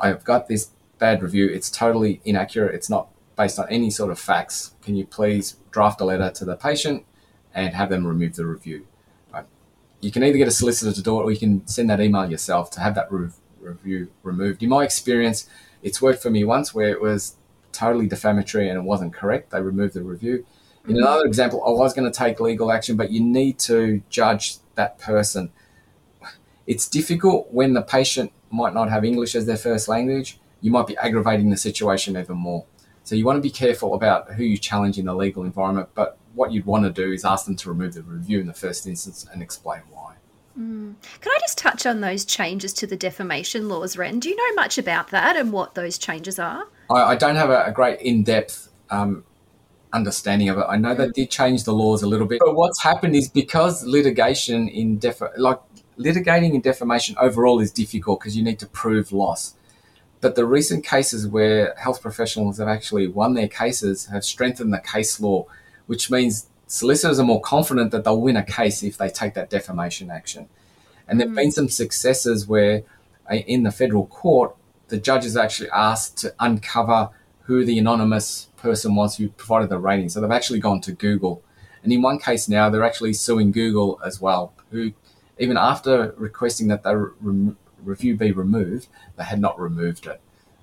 "I've 0.00 0.24
got 0.24 0.48
this 0.48 0.70
bad 0.98 1.22
review. 1.22 1.48
It's 1.48 1.70
totally 1.70 2.20
inaccurate. 2.24 2.74
It's 2.74 2.90
not 2.90 3.08
based 3.36 3.58
on 3.58 3.66
any 3.70 3.90
sort 3.90 4.10
of 4.10 4.18
facts. 4.18 4.74
Can 4.82 4.96
you 4.96 5.06
please 5.06 5.56
draft 5.70 6.00
a 6.00 6.04
letter 6.04 6.30
to 6.30 6.44
the 6.44 6.56
patient 6.56 7.04
and 7.54 7.74
have 7.74 7.88
them 7.88 8.06
remove 8.06 8.36
the 8.36 8.46
review? 8.46 8.86
Right. 9.32 9.46
You 10.00 10.10
can 10.10 10.24
either 10.24 10.38
get 10.38 10.48
a 10.48 10.52
solicitor 10.52 10.92
to 10.92 11.02
do 11.02 11.20
it 11.20 11.24
or 11.24 11.30
you 11.30 11.38
can 11.38 11.66
send 11.66 11.88
that 11.90 12.00
email 12.00 12.30
yourself 12.30 12.70
to 12.72 12.80
have 12.80 12.94
that 12.96 13.10
re- 13.10 13.30
review 13.60 14.10
removed. 14.22 14.62
In 14.62 14.68
my 14.68 14.84
experience, 14.84 15.48
it's 15.82 16.02
worked 16.02 16.22
for 16.22 16.30
me 16.30 16.44
once 16.44 16.74
where 16.74 16.90
it 16.90 17.00
was 17.00 17.36
totally 17.72 18.06
defamatory 18.06 18.68
and 18.68 18.78
it 18.78 18.82
wasn't 18.82 19.14
correct. 19.14 19.50
They 19.50 19.60
removed 19.60 19.94
the 19.94 20.02
review. 20.02 20.44
In 20.84 20.94
mm-hmm. 20.94 21.02
another 21.02 21.26
example, 21.26 21.62
I 21.64 21.70
was 21.70 21.94
going 21.94 22.10
to 22.10 22.16
take 22.16 22.40
legal 22.40 22.72
action, 22.72 22.96
but 22.96 23.10
you 23.10 23.20
need 23.22 23.58
to 23.60 24.02
judge 24.08 24.56
that 24.74 24.98
person. 24.98 25.52
It's 26.66 26.88
difficult 26.88 27.52
when 27.52 27.74
the 27.74 27.82
patient 27.82 28.32
might 28.50 28.74
not 28.74 28.90
have 28.90 29.04
English 29.04 29.34
as 29.34 29.46
their 29.46 29.56
first 29.56 29.88
language 29.88 30.40
you 30.60 30.70
might 30.70 30.86
be 30.86 30.96
aggravating 30.98 31.50
the 31.50 31.56
situation 31.56 32.16
even 32.16 32.36
more. 32.36 32.64
So 33.04 33.14
you 33.14 33.24
want 33.24 33.38
to 33.38 33.42
be 33.42 33.50
careful 33.50 33.94
about 33.94 34.34
who 34.34 34.44
you 34.44 34.58
challenge 34.58 34.98
in 34.98 35.06
the 35.06 35.14
legal 35.14 35.44
environment, 35.44 35.88
but 35.94 36.18
what 36.34 36.52
you'd 36.52 36.66
want 36.66 36.84
to 36.84 36.90
do 36.90 37.12
is 37.12 37.24
ask 37.24 37.46
them 37.46 37.56
to 37.56 37.68
remove 37.68 37.94
the 37.94 38.02
review 38.02 38.40
in 38.40 38.46
the 38.46 38.54
first 38.54 38.86
instance 38.86 39.26
and 39.32 39.42
explain 39.42 39.80
why. 39.90 40.14
Mm. 40.58 40.94
Can 41.20 41.32
I 41.32 41.38
just 41.40 41.56
touch 41.56 41.86
on 41.86 42.00
those 42.00 42.24
changes 42.24 42.72
to 42.74 42.86
the 42.86 42.96
defamation 42.96 43.68
laws, 43.68 43.96
Ren? 43.96 44.18
Do 44.18 44.28
you 44.28 44.36
know 44.36 44.54
much 44.54 44.76
about 44.76 45.10
that 45.10 45.36
and 45.36 45.52
what 45.52 45.74
those 45.74 45.98
changes 45.98 46.38
are? 46.38 46.64
I, 46.90 47.02
I 47.02 47.14
don't 47.14 47.36
have 47.36 47.50
a, 47.50 47.64
a 47.64 47.72
great 47.72 48.00
in 48.00 48.24
depth 48.24 48.68
um, 48.90 49.24
understanding 49.92 50.48
of 50.48 50.58
it. 50.58 50.66
I 50.68 50.76
know 50.76 50.94
they 50.94 51.08
did 51.08 51.30
change 51.30 51.64
the 51.64 51.72
laws 51.72 52.02
a 52.02 52.08
little 52.08 52.26
bit, 52.26 52.40
but 52.44 52.54
what's 52.54 52.82
happened 52.82 53.14
is 53.14 53.28
because 53.28 53.84
litigation 53.84 54.68
in 54.68 54.98
def- 54.98 55.22
like 55.36 55.60
litigating 55.98 56.54
in 56.54 56.60
defamation 56.60 57.16
overall 57.20 57.60
is 57.60 57.70
difficult 57.70 58.20
because 58.20 58.36
you 58.36 58.42
need 58.42 58.58
to 58.58 58.66
prove 58.66 59.12
loss. 59.12 59.54
But 60.20 60.34
the 60.34 60.44
recent 60.44 60.84
cases 60.84 61.26
where 61.26 61.74
health 61.78 62.02
professionals 62.02 62.58
have 62.58 62.68
actually 62.68 63.06
won 63.06 63.34
their 63.34 63.48
cases 63.48 64.06
have 64.06 64.24
strengthened 64.24 64.72
the 64.72 64.80
case 64.80 65.20
law, 65.20 65.46
which 65.86 66.10
means 66.10 66.46
solicitors 66.66 67.20
are 67.20 67.24
more 67.24 67.40
confident 67.40 67.92
that 67.92 68.04
they'll 68.04 68.20
win 68.20 68.36
a 68.36 68.44
case 68.44 68.82
if 68.82 68.98
they 68.98 69.08
take 69.08 69.34
that 69.34 69.48
defamation 69.48 70.10
action. 70.10 70.48
And 71.06 71.20
there 71.20 71.26
have 71.26 71.32
mm. 71.32 71.36
been 71.36 71.52
some 71.52 71.68
successes 71.68 72.46
where 72.46 72.82
uh, 73.30 73.36
in 73.36 73.62
the 73.62 73.70
federal 73.70 74.06
court, 74.06 74.56
the 74.88 74.96
judge 74.96 75.22
judges 75.22 75.36
actually 75.36 75.70
asked 75.70 76.18
to 76.18 76.34
uncover 76.40 77.10
who 77.42 77.64
the 77.64 77.78
anonymous 77.78 78.48
person 78.56 78.94
was 78.94 79.16
who 79.16 79.28
provided 79.28 79.70
the 79.70 79.78
rating. 79.78 80.08
So 80.08 80.20
they've 80.20 80.30
actually 80.30 80.60
gone 80.60 80.80
to 80.82 80.92
Google 80.92 81.42
And 81.82 81.92
in 81.92 82.02
one 82.02 82.18
case 82.18 82.48
now, 82.48 82.70
they're 82.70 82.84
actually 82.84 83.14
suing 83.14 83.52
Google 83.52 84.00
as 84.04 84.20
well, 84.20 84.52
who, 84.70 84.92
even 85.38 85.56
after 85.56 86.14
requesting 86.16 86.68
that 86.68 86.82
they 86.82 86.94
re- 86.94 87.54
review 87.82 88.16
be 88.16 88.32
removed, 88.32 88.88
they 89.16 89.24
had 89.24 89.40
not 89.40 89.58
removed 89.58 90.06
it. 90.06 90.20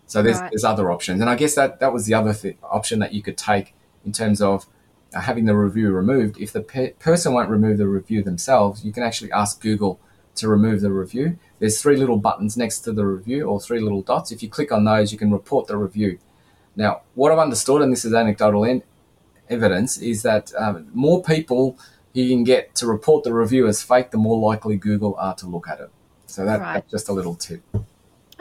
So 0.08 0.21
there's, 0.21 0.39
right. 0.39 0.51
there's 0.51 0.63
other 0.63 0.91
options. 0.91 1.21
And 1.21 1.30
I 1.30 1.36
guess 1.36 1.56
that, 1.56 1.80
that 1.80 1.91
was 1.91 2.06
the 2.06 2.13
other 2.13 2.34
th- 2.34 2.58
option 2.63 2.99
that 2.99 3.13
you 3.13 3.21
could 3.21 3.38
take 3.38 3.73
in 4.06 4.12
terms 4.12 4.41
of 4.41 4.67
uh, 5.13 5.21
having 5.21 5.45
the 5.45 5.56
review 5.56 5.91
removed. 5.91 6.39
If 6.39 6.54
the 6.54 6.62
pe- 6.62 6.91
person 6.93 7.34
won't 7.34 7.49
remove 7.49 7.78
the 7.78 7.88
review 7.88 8.21
themselves, 8.23 8.86
you 8.86 8.91
can 8.91 9.04
actually 9.04 9.32
ask 9.32 9.60
Google 9.62 9.99
to 10.36 10.47
remove 10.47 10.82
the 10.82 10.91
review. 10.91 11.39
There's 11.60 11.82
three 11.82 11.95
little 11.95 12.17
buttons 12.17 12.56
next 12.56 12.80
to 12.82 12.91
the 12.91 13.06
review 13.06 13.45
or 13.45 13.60
three 13.60 13.80
little 13.80 14.01
dots. 14.01 14.32
If 14.32 14.43
you 14.43 14.49
click 14.49 14.71
on 14.71 14.84
those, 14.84 15.12
you 15.12 15.17
can 15.17 15.32
report 15.32 15.67
the 15.67 15.78
review. 15.78 16.19
Now, 16.75 17.01
what 17.15 17.32
I've 17.32 17.39
understood, 17.39 17.82
and 17.82 17.91
this 17.91 18.06
is 18.06 18.13
anecdotal 18.13 18.63
in- 18.63 18.84
evidence, 19.49 19.97
is 19.97 20.21
that 20.23 20.51
um, 20.58 20.89
more 20.93 21.23
people 21.23 21.80
you 22.13 22.30
can 22.30 22.43
get 22.43 22.75
to 22.75 22.88
report 22.88 23.23
the 23.23 23.34
review 23.34 23.67
as 23.67 23.82
fake, 23.82 24.12
the 24.12 24.17
more 24.17 24.39
likely 24.39 24.78
Google 24.78 25.15
are 25.17 25.36
to 25.36 25.47
look 25.47 25.67
at 25.67 25.80
it. 25.80 25.89
So 26.35 26.43
that, 26.43 26.59
right. 26.59 26.73
that's 26.73 26.91
just 26.91 27.07
a 27.07 27.13
little 27.13 27.33
tip. 27.33 27.63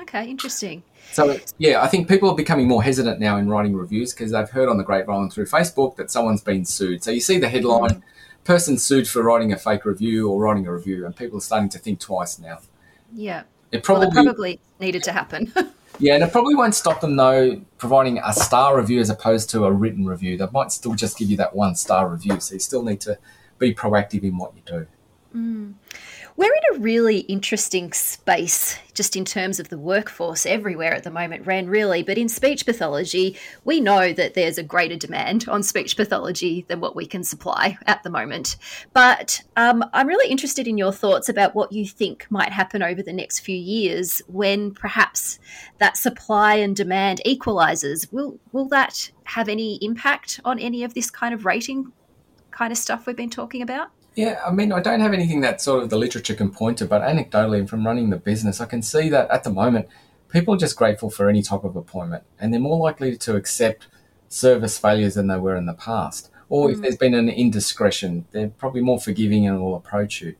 Okay, 0.00 0.28
interesting. 0.28 0.82
So 1.12 1.38
yeah, 1.58 1.80
I 1.80 1.86
think 1.86 2.08
people 2.08 2.28
are 2.28 2.34
becoming 2.34 2.66
more 2.66 2.82
hesitant 2.82 3.20
now 3.20 3.36
in 3.36 3.48
writing 3.48 3.76
reviews 3.76 4.12
because 4.12 4.32
they've 4.32 4.50
heard 4.50 4.68
on 4.68 4.78
the 4.78 4.82
grapevine 4.82 5.30
through 5.30 5.46
Facebook 5.46 5.94
that 5.94 6.10
someone's 6.10 6.42
been 6.42 6.64
sued. 6.64 7.04
So 7.04 7.12
you 7.12 7.20
see 7.20 7.38
the 7.38 7.48
headline, 7.48 7.90
mm. 7.90 8.02
"Person 8.42 8.78
sued 8.78 9.06
for 9.06 9.22
writing 9.22 9.52
a 9.52 9.56
fake 9.56 9.84
review 9.84 10.28
or 10.28 10.40
writing 10.40 10.66
a 10.66 10.72
review," 10.72 11.06
and 11.06 11.14
people 11.14 11.38
are 11.38 11.40
starting 11.40 11.68
to 11.68 11.78
think 11.78 12.00
twice 12.00 12.40
now. 12.40 12.58
Yeah, 13.14 13.44
it 13.70 13.84
probably 13.84 14.08
well, 14.08 14.18
it 14.18 14.24
probably 14.24 14.60
needed 14.80 15.04
to 15.04 15.12
happen. 15.12 15.52
yeah, 16.00 16.14
and 16.14 16.24
it 16.24 16.32
probably 16.32 16.56
won't 16.56 16.74
stop 16.74 17.00
them 17.00 17.14
though 17.14 17.60
providing 17.78 18.18
a 18.18 18.32
star 18.32 18.76
review 18.76 18.98
as 18.98 19.10
opposed 19.10 19.50
to 19.50 19.66
a 19.66 19.70
written 19.70 20.04
review. 20.04 20.36
They 20.36 20.48
might 20.52 20.72
still 20.72 20.94
just 20.94 21.16
give 21.16 21.30
you 21.30 21.36
that 21.36 21.54
one 21.54 21.76
star 21.76 22.08
review. 22.08 22.40
So 22.40 22.54
you 22.54 22.60
still 22.60 22.82
need 22.82 23.00
to 23.02 23.18
be 23.60 23.72
proactive 23.72 24.24
in 24.24 24.36
what 24.36 24.52
you 24.56 24.62
do. 24.66 24.86
Mm. 25.34 25.74
We're 26.36 26.46
in 26.52 26.76
a 26.76 26.80
really 26.80 27.18
interesting 27.20 27.92
space 27.92 28.80
just 28.92 29.14
in 29.14 29.24
terms 29.24 29.60
of 29.60 29.68
the 29.68 29.78
workforce 29.78 30.44
everywhere 30.44 30.92
at 30.92 31.04
the 31.04 31.10
moment, 31.10 31.46
Ren, 31.46 31.68
really. 31.68 32.02
But 32.02 32.18
in 32.18 32.28
speech 32.28 32.66
pathology, 32.66 33.38
we 33.64 33.78
know 33.78 34.12
that 34.12 34.34
there's 34.34 34.58
a 34.58 34.64
greater 34.64 34.96
demand 34.96 35.48
on 35.48 35.62
speech 35.62 35.96
pathology 35.96 36.64
than 36.66 36.80
what 36.80 36.96
we 36.96 37.06
can 37.06 37.22
supply 37.22 37.78
at 37.86 38.02
the 38.02 38.10
moment. 38.10 38.56
But 38.92 39.44
um, 39.54 39.84
I'm 39.92 40.08
really 40.08 40.28
interested 40.28 40.66
in 40.66 40.76
your 40.76 40.90
thoughts 40.90 41.28
about 41.28 41.54
what 41.54 41.70
you 41.70 41.86
think 41.86 42.26
might 42.30 42.50
happen 42.50 42.82
over 42.82 43.00
the 43.00 43.12
next 43.12 43.40
few 43.40 43.56
years 43.56 44.20
when 44.26 44.74
perhaps 44.74 45.38
that 45.78 45.96
supply 45.96 46.56
and 46.56 46.74
demand 46.74 47.22
equalizes. 47.24 48.10
Will, 48.10 48.40
will 48.50 48.66
that 48.70 49.08
have 49.22 49.48
any 49.48 49.76
impact 49.82 50.40
on 50.44 50.58
any 50.58 50.82
of 50.82 50.94
this 50.94 51.12
kind 51.12 51.32
of 51.32 51.44
rating 51.44 51.92
kind 52.50 52.72
of 52.72 52.78
stuff 52.78 53.06
we've 53.06 53.14
been 53.14 53.30
talking 53.30 53.62
about? 53.62 53.92
Yeah, 54.14 54.40
I 54.46 54.52
mean, 54.52 54.70
I 54.70 54.80
don't 54.80 55.00
have 55.00 55.12
anything 55.12 55.40
that 55.40 55.60
sort 55.60 55.82
of 55.82 55.90
the 55.90 55.98
literature 55.98 56.34
can 56.34 56.50
point 56.50 56.78
to, 56.78 56.86
but 56.86 57.02
anecdotally, 57.02 57.68
from 57.68 57.84
running 57.84 58.10
the 58.10 58.16
business, 58.16 58.60
I 58.60 58.66
can 58.66 58.80
see 58.80 59.08
that 59.08 59.28
at 59.30 59.42
the 59.42 59.50
moment, 59.50 59.88
people 60.28 60.54
are 60.54 60.58
just 60.58 60.76
grateful 60.76 61.10
for 61.10 61.28
any 61.28 61.42
type 61.42 61.64
of 61.64 61.76
appointment 61.76 62.24
and 62.38 62.52
they're 62.52 62.60
more 62.60 62.78
likely 62.78 63.16
to 63.16 63.36
accept 63.36 63.86
service 64.28 64.76
failures 64.76 65.14
than 65.14 65.28
they 65.28 65.36
were 65.36 65.56
in 65.56 65.66
the 65.66 65.74
past. 65.74 66.30
Or 66.48 66.68
mm. 66.68 66.72
if 66.72 66.80
there's 66.80 66.96
been 66.96 67.14
an 67.14 67.28
indiscretion, 67.28 68.26
they're 68.32 68.48
probably 68.48 68.80
more 68.80 69.00
forgiving 69.00 69.46
and 69.46 69.60
will 69.60 69.76
approach 69.76 70.20
you. 70.20 70.34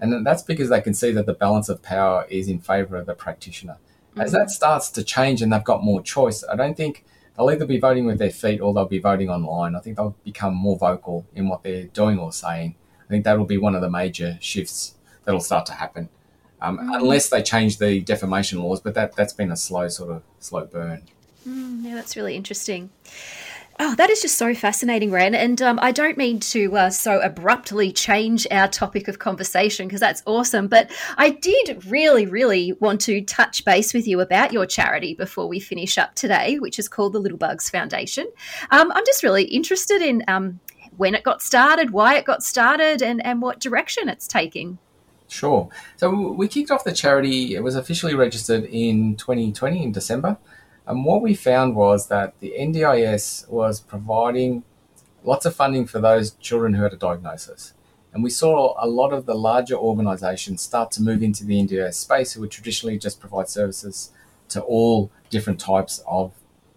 And 0.00 0.26
that's 0.26 0.42
because 0.42 0.70
they 0.70 0.80
can 0.80 0.94
see 0.94 1.12
that 1.12 1.26
the 1.26 1.34
balance 1.34 1.68
of 1.68 1.82
power 1.82 2.26
is 2.28 2.48
in 2.48 2.58
favor 2.58 2.96
of 2.96 3.06
the 3.06 3.14
practitioner. 3.14 3.76
Mm. 4.16 4.24
As 4.24 4.32
that 4.32 4.50
starts 4.50 4.90
to 4.90 5.04
change 5.04 5.42
and 5.42 5.52
they've 5.52 5.62
got 5.62 5.84
more 5.84 6.02
choice, 6.02 6.42
I 6.50 6.56
don't 6.56 6.76
think 6.76 7.04
they'll 7.36 7.50
either 7.50 7.66
be 7.66 7.78
voting 7.78 8.06
with 8.06 8.18
their 8.18 8.30
feet 8.30 8.60
or 8.60 8.72
they'll 8.72 8.86
be 8.86 8.98
voting 8.98 9.28
online. 9.28 9.76
I 9.76 9.80
think 9.80 9.96
they'll 9.96 10.16
become 10.24 10.54
more 10.54 10.78
vocal 10.78 11.26
in 11.34 11.48
what 11.48 11.62
they're 11.62 11.84
doing 11.84 12.18
or 12.18 12.32
saying. 12.32 12.76
I 13.04 13.08
think 13.08 13.24
that'll 13.24 13.44
be 13.44 13.58
one 13.58 13.74
of 13.74 13.82
the 13.82 13.90
major 13.90 14.38
shifts 14.40 14.94
that'll 15.24 15.40
start 15.40 15.66
to 15.66 15.72
happen, 15.72 16.08
um, 16.60 16.78
mm. 16.78 16.96
unless 16.96 17.28
they 17.28 17.42
change 17.42 17.78
the 17.78 18.00
defamation 18.00 18.60
laws. 18.60 18.80
But 18.80 18.94
that 18.94 19.14
that's 19.16 19.32
been 19.32 19.52
a 19.52 19.56
slow 19.56 19.88
sort 19.88 20.10
of 20.10 20.22
slow 20.40 20.66
burn. 20.66 21.02
Mm, 21.46 21.84
yeah, 21.84 21.94
that's 21.94 22.16
really 22.16 22.36
interesting. 22.36 22.90
Oh, 23.80 23.94
that 23.96 24.08
is 24.08 24.22
just 24.22 24.38
so 24.38 24.54
fascinating, 24.54 25.10
Ren. 25.10 25.34
And 25.34 25.60
um, 25.60 25.80
I 25.82 25.90
don't 25.90 26.16
mean 26.16 26.38
to 26.40 26.76
uh, 26.76 26.90
so 26.90 27.20
abruptly 27.20 27.92
change 27.92 28.46
our 28.52 28.68
topic 28.68 29.08
of 29.08 29.18
conversation 29.18 29.88
because 29.88 30.00
that's 30.00 30.22
awesome. 30.26 30.68
But 30.68 30.92
I 31.16 31.30
did 31.30 31.84
really, 31.86 32.24
really 32.24 32.72
want 32.74 33.00
to 33.02 33.20
touch 33.22 33.64
base 33.64 33.92
with 33.92 34.06
you 34.06 34.20
about 34.20 34.52
your 34.52 34.64
charity 34.64 35.14
before 35.14 35.48
we 35.48 35.58
finish 35.58 35.98
up 35.98 36.14
today, 36.14 36.58
which 36.60 36.78
is 36.78 36.88
called 36.88 37.14
the 37.14 37.18
Little 37.18 37.38
Bugs 37.38 37.68
Foundation. 37.68 38.30
Um, 38.70 38.92
I'm 38.92 39.04
just 39.06 39.24
really 39.24 39.44
interested 39.44 40.00
in 40.02 40.22
um, 40.28 40.60
when 40.96 41.14
it 41.14 41.22
got 41.22 41.42
started, 41.42 41.90
why 41.90 42.16
it 42.16 42.24
got 42.24 42.42
started, 42.42 43.02
and, 43.02 43.24
and 43.24 43.42
what 43.42 43.60
direction 43.60 44.08
it's 44.08 44.26
taking. 44.26 44.78
Sure. 45.28 45.68
So 45.96 46.32
we 46.32 46.48
kicked 46.48 46.70
off 46.70 46.84
the 46.84 46.92
charity, 46.92 47.54
it 47.54 47.62
was 47.62 47.76
officially 47.76 48.14
registered 48.14 48.64
in 48.64 49.16
2020 49.16 49.82
in 49.82 49.92
December. 49.92 50.36
And 50.86 51.04
what 51.04 51.22
we 51.22 51.34
found 51.34 51.74
was 51.74 52.08
that 52.08 52.38
the 52.40 52.54
NDIS 52.58 53.48
was 53.48 53.80
providing 53.80 54.64
lots 55.24 55.46
of 55.46 55.56
funding 55.56 55.86
for 55.86 55.98
those 55.98 56.32
children 56.32 56.74
who 56.74 56.82
had 56.82 56.92
a 56.92 56.96
diagnosis. 56.96 57.72
And 58.12 58.22
we 58.22 58.30
saw 58.30 58.74
a 58.78 58.86
lot 58.86 59.12
of 59.12 59.26
the 59.26 59.34
larger 59.34 59.74
organisations 59.74 60.62
start 60.62 60.92
to 60.92 61.02
move 61.02 61.22
into 61.22 61.44
the 61.44 61.60
NDIS 61.60 61.94
space 61.94 62.32
who 62.32 62.42
would 62.42 62.50
traditionally 62.50 62.98
just 62.98 63.18
provide 63.18 63.48
services 63.48 64.10
to 64.50 64.60
all 64.60 65.10
different 65.30 65.58
types 65.58 66.02
of 66.06 66.32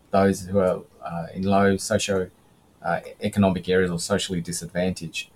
those 0.09 0.47
who 0.47 0.57
are 0.59 0.81
uh, 1.03 1.27
in 1.33 1.43
low 1.43 1.77
socio 1.77 2.31
uh, 2.81 2.99
economic 3.21 3.67
areas 3.69 3.91
or 3.91 3.99
socially 3.99 4.41
disadvantaged. 4.41 5.29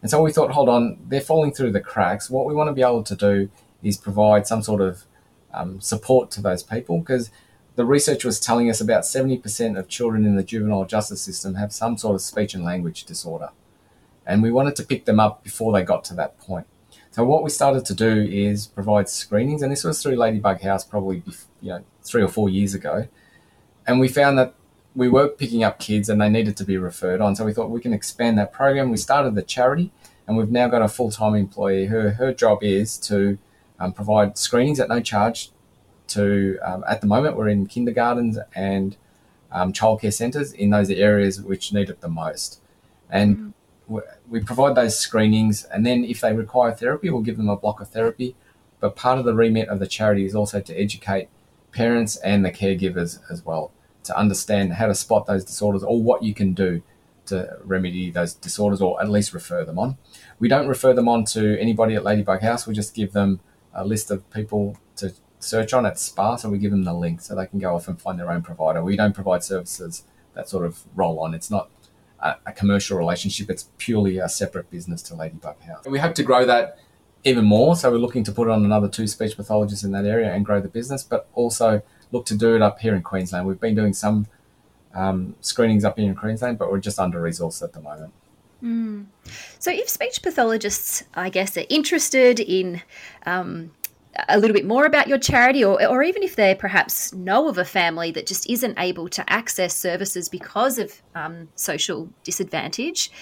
And 0.00 0.10
so 0.10 0.22
we 0.22 0.32
thought, 0.32 0.52
hold 0.52 0.68
on, 0.68 0.98
they're 1.08 1.20
falling 1.20 1.52
through 1.52 1.72
the 1.72 1.80
cracks. 1.80 2.30
What 2.30 2.46
we 2.46 2.54
want 2.54 2.68
to 2.68 2.74
be 2.74 2.82
able 2.82 3.02
to 3.04 3.16
do 3.16 3.50
is 3.82 3.96
provide 3.96 4.46
some 4.46 4.62
sort 4.62 4.80
of 4.80 5.04
um, 5.52 5.80
support 5.80 6.30
to 6.32 6.42
those 6.42 6.62
people 6.62 6.98
because 6.98 7.30
the 7.76 7.84
research 7.84 8.24
was 8.24 8.40
telling 8.40 8.68
us 8.68 8.80
about 8.80 9.02
70% 9.02 9.78
of 9.78 9.88
children 9.88 10.24
in 10.24 10.36
the 10.36 10.42
juvenile 10.42 10.84
justice 10.84 11.22
system 11.22 11.54
have 11.54 11.72
some 11.72 11.96
sort 11.96 12.14
of 12.14 12.20
speech 12.20 12.54
and 12.54 12.64
language 12.64 13.04
disorder. 13.04 13.50
And 14.26 14.42
we 14.42 14.50
wanted 14.50 14.76
to 14.76 14.84
pick 14.84 15.04
them 15.04 15.18
up 15.18 15.42
before 15.42 15.72
they 15.72 15.82
got 15.82 16.04
to 16.04 16.14
that 16.14 16.38
point. 16.38 16.66
So 17.10 17.24
what 17.24 17.42
we 17.42 17.50
started 17.50 17.84
to 17.86 17.94
do 17.94 18.28
is 18.30 18.66
provide 18.66 19.08
screenings, 19.08 19.62
and 19.62 19.72
this 19.72 19.82
was 19.82 20.02
through 20.02 20.16
Ladybug 20.16 20.60
House 20.60 20.84
probably 20.84 21.22
you 21.60 21.70
know 21.70 21.84
three 22.04 22.22
or 22.22 22.28
four 22.28 22.48
years 22.48 22.74
ago, 22.74 23.08
and 23.86 23.98
we 23.98 24.08
found 24.08 24.38
that 24.38 24.54
we 24.94 25.08
were 25.08 25.28
picking 25.28 25.62
up 25.62 25.78
kids 25.78 26.08
and 26.08 26.20
they 26.20 26.28
needed 26.28 26.56
to 26.56 26.64
be 26.64 26.76
referred 26.76 27.20
on. 27.20 27.36
So 27.36 27.44
we 27.44 27.52
thought 27.52 27.70
we 27.70 27.80
can 27.80 27.92
expand 27.92 28.38
that 28.38 28.52
program. 28.52 28.90
We 28.90 28.96
started 28.96 29.34
the 29.34 29.42
charity 29.42 29.92
and 30.26 30.36
we've 30.36 30.50
now 30.50 30.68
got 30.68 30.82
a 30.82 30.88
full 30.88 31.10
time 31.10 31.34
employee. 31.34 31.86
Her, 31.86 32.10
her 32.10 32.32
job 32.32 32.62
is 32.62 32.98
to 32.98 33.38
um, 33.78 33.92
provide 33.92 34.36
screenings 34.36 34.80
at 34.80 34.88
no 34.88 35.00
charge 35.00 35.50
to, 36.08 36.58
um, 36.62 36.84
at 36.88 37.00
the 37.00 37.06
moment, 37.06 37.36
we're 37.36 37.48
in 37.48 37.66
kindergartens 37.66 38.38
and 38.54 38.96
um, 39.52 39.72
childcare 39.72 40.12
centres 40.12 40.52
in 40.52 40.70
those 40.70 40.90
areas 40.90 41.40
which 41.40 41.72
need 41.72 41.90
it 41.90 42.00
the 42.00 42.08
most. 42.08 42.60
And 43.10 43.54
mm-hmm. 43.88 43.98
we 44.28 44.40
provide 44.40 44.74
those 44.74 44.98
screenings, 44.98 45.64
and 45.64 45.86
then 45.86 46.04
if 46.04 46.20
they 46.20 46.32
require 46.32 46.72
therapy, 46.72 47.10
we'll 47.10 47.22
give 47.22 47.36
them 47.36 47.48
a 47.48 47.56
block 47.56 47.80
of 47.80 47.88
therapy. 47.88 48.34
But 48.80 48.96
part 48.96 49.18
of 49.18 49.24
the 49.24 49.34
remit 49.34 49.68
of 49.68 49.78
the 49.78 49.86
charity 49.86 50.24
is 50.24 50.34
also 50.34 50.60
to 50.60 50.74
educate 50.74 51.28
parents 51.72 52.16
and 52.16 52.44
the 52.44 52.52
caregivers 52.52 53.18
as 53.30 53.44
well 53.44 53.72
to 54.08 54.18
understand 54.18 54.72
how 54.72 54.86
to 54.86 54.94
spot 54.94 55.26
those 55.26 55.44
disorders 55.44 55.82
or 55.82 56.02
what 56.02 56.22
you 56.22 56.34
can 56.34 56.54
do 56.54 56.82
to 57.26 57.58
remedy 57.62 58.10
those 58.10 58.32
disorders 58.32 58.80
or 58.80 59.00
at 59.02 59.08
least 59.08 59.34
refer 59.34 59.64
them 59.64 59.78
on. 59.78 59.98
We 60.38 60.48
don't 60.48 60.66
refer 60.66 60.94
them 60.94 61.08
on 61.08 61.24
to 61.26 61.60
anybody 61.60 61.94
at 61.94 62.04
Ladybug 62.04 62.40
House. 62.40 62.66
We 62.66 62.74
just 62.74 62.94
give 62.94 63.12
them 63.12 63.40
a 63.74 63.84
list 63.84 64.10
of 64.10 64.28
people 64.30 64.78
to 64.96 65.12
search 65.38 65.74
on 65.74 65.84
at 65.84 65.98
SPA, 65.98 66.36
so 66.36 66.48
we 66.48 66.58
give 66.58 66.70
them 66.70 66.84
the 66.84 66.94
link 66.94 67.20
so 67.20 67.34
they 67.34 67.46
can 67.46 67.58
go 67.58 67.74
off 67.74 67.86
and 67.86 68.00
find 68.00 68.18
their 68.18 68.30
own 68.30 68.40
provider. 68.40 68.82
We 68.82 68.96
don't 68.96 69.14
provide 69.14 69.44
services 69.44 70.04
that 70.34 70.48
sort 70.48 70.64
of 70.64 70.84
roll 70.94 71.20
on. 71.20 71.34
It's 71.34 71.50
not 71.50 71.68
a, 72.20 72.36
a 72.46 72.52
commercial 72.52 72.96
relationship. 72.96 73.50
It's 73.50 73.68
purely 73.76 74.18
a 74.18 74.28
separate 74.28 74.70
business 74.70 75.02
to 75.02 75.14
Ladybug 75.14 75.60
House. 75.60 75.84
And 75.84 75.92
we 75.92 75.98
hope 75.98 76.14
to 76.14 76.22
grow 76.22 76.46
that 76.46 76.78
even 77.24 77.44
more. 77.44 77.76
So 77.76 77.90
we're 77.90 77.98
looking 77.98 78.24
to 78.24 78.32
put 78.32 78.48
on 78.48 78.64
another 78.64 78.88
two 78.88 79.06
speech 79.06 79.36
pathologists 79.36 79.84
in 79.84 79.92
that 79.92 80.06
area 80.06 80.32
and 80.32 80.46
grow 80.46 80.62
the 80.62 80.68
business, 80.68 81.02
but 81.02 81.28
also 81.34 81.82
look 82.12 82.26
to 82.26 82.36
do 82.36 82.54
it 82.54 82.62
up 82.62 82.78
here 82.80 82.94
in 82.94 83.02
Queensland. 83.02 83.46
We've 83.46 83.60
been 83.60 83.74
doing 83.74 83.92
some 83.92 84.26
um, 84.94 85.34
screenings 85.40 85.84
up 85.84 85.98
here 85.98 86.08
in 86.08 86.14
Queensland, 86.14 86.58
but 86.58 86.70
we're 86.70 86.80
just 86.80 86.98
under 86.98 87.20
resourced 87.20 87.62
at 87.62 87.72
the 87.72 87.80
moment. 87.80 88.12
Mm. 88.62 89.06
So, 89.58 89.70
if 89.70 89.88
speech 89.88 90.22
pathologists, 90.22 91.04
I 91.14 91.30
guess, 91.30 91.56
are 91.56 91.64
interested 91.68 92.40
in 92.40 92.82
um, 93.24 93.70
a 94.28 94.38
little 94.38 94.54
bit 94.54 94.64
more 94.64 94.84
about 94.84 95.06
your 95.06 95.18
charity, 95.18 95.64
or, 95.64 95.84
or 95.86 96.02
even 96.02 96.22
if 96.22 96.34
they 96.34 96.54
perhaps 96.54 97.12
know 97.12 97.48
of 97.48 97.58
a 97.58 97.64
family 97.64 98.10
that 98.12 98.26
just 98.26 98.50
isn't 98.50 98.76
able 98.78 99.08
to 99.10 99.32
access 99.32 99.76
services 99.76 100.28
because 100.28 100.78
of 100.78 101.02
um, 101.14 101.48
social 101.54 102.08
disadvantage, 102.24 103.12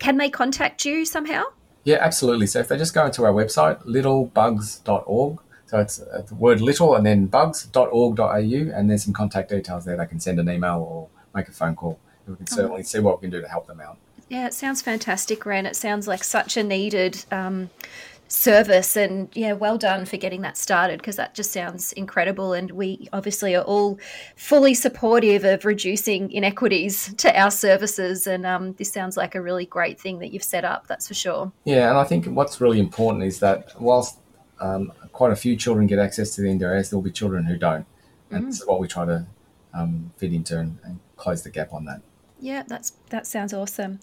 can 0.00 0.16
they 0.16 0.28
contact 0.28 0.84
you 0.84 1.04
somehow? 1.04 1.44
Yeah, 1.84 1.98
absolutely. 2.00 2.48
So, 2.48 2.58
if 2.58 2.66
they 2.66 2.76
just 2.76 2.94
go 2.94 3.06
into 3.06 3.24
our 3.24 3.32
website, 3.32 3.84
littlebugs.org, 3.84 5.38
so 5.72 5.78
it's, 5.78 5.96
the 5.96 6.34
word 6.34 6.60
little 6.60 6.94
and 6.94 7.06
then 7.06 7.24
bugs.org.au, 7.24 8.26
and 8.28 8.90
there's 8.90 9.04
some 9.04 9.14
contact 9.14 9.48
details 9.48 9.86
there. 9.86 9.96
They 9.96 10.04
can 10.04 10.20
send 10.20 10.38
an 10.38 10.50
email 10.50 10.86
or 10.86 11.08
make 11.34 11.48
a 11.48 11.52
phone 11.52 11.74
call. 11.76 11.98
We 12.26 12.36
can 12.36 12.46
certainly 12.46 12.82
see 12.82 12.98
what 12.98 13.22
we 13.22 13.22
can 13.22 13.30
do 13.30 13.40
to 13.40 13.48
help 13.48 13.68
them 13.68 13.80
out. 13.80 13.96
Yeah, 14.28 14.46
it 14.46 14.52
sounds 14.52 14.82
fantastic, 14.82 15.46
Ren. 15.46 15.64
It 15.64 15.74
sounds 15.74 16.06
like 16.06 16.24
such 16.24 16.58
a 16.58 16.62
needed 16.62 17.24
um, 17.32 17.70
service 18.28 18.96
and 18.96 19.28
yeah 19.34 19.52
well 19.52 19.76
done 19.76 20.06
for 20.06 20.16
getting 20.16 20.40
that 20.40 20.56
started 20.56 20.98
because 20.98 21.16
that 21.16 21.34
just 21.34 21.52
sounds 21.52 21.92
incredible 21.92 22.54
and 22.54 22.70
we 22.70 23.06
obviously 23.12 23.54
are 23.54 23.64
all 23.64 23.98
fully 24.36 24.72
supportive 24.72 25.44
of 25.44 25.66
reducing 25.66 26.30
inequities 26.32 27.12
to 27.16 27.38
our 27.38 27.50
services 27.50 28.26
and 28.26 28.46
um, 28.46 28.72
this 28.74 28.90
sounds 28.90 29.18
like 29.18 29.34
a 29.34 29.42
really 29.42 29.66
great 29.66 30.00
thing 30.00 30.18
that 30.18 30.32
you've 30.32 30.42
set 30.42 30.64
up 30.64 30.86
that's 30.86 31.08
for 31.08 31.12
sure 31.12 31.52
yeah 31.64 31.90
and 31.90 31.98
i 31.98 32.04
think 32.04 32.24
what's 32.24 32.58
really 32.58 32.80
important 32.80 33.22
is 33.22 33.38
that 33.38 33.78
whilst 33.78 34.18
um, 34.62 34.92
quite 35.12 35.32
a 35.32 35.36
few 35.36 35.56
children 35.56 35.86
get 35.86 35.98
access 35.98 36.34
to 36.36 36.40
the 36.40 36.48
ndis 36.48 36.90
there'll 36.90 37.02
be 37.02 37.10
children 37.10 37.44
who 37.44 37.56
don't. 37.56 37.86
And 38.30 38.44
mm. 38.44 38.46
this 38.46 38.60
is 38.60 38.66
what 38.66 38.80
we 38.80 38.88
try 38.88 39.04
to 39.04 39.26
um, 39.74 40.12
fit 40.16 40.32
into 40.32 40.58
and, 40.58 40.78
and 40.84 41.00
close 41.16 41.42
the 41.42 41.50
gap 41.50 41.72
on 41.72 41.84
that 41.86 42.00
yeah, 42.42 42.64
that's 42.66 42.90
that 43.10 43.24
sounds 43.26 43.54
awesome. 43.54 44.00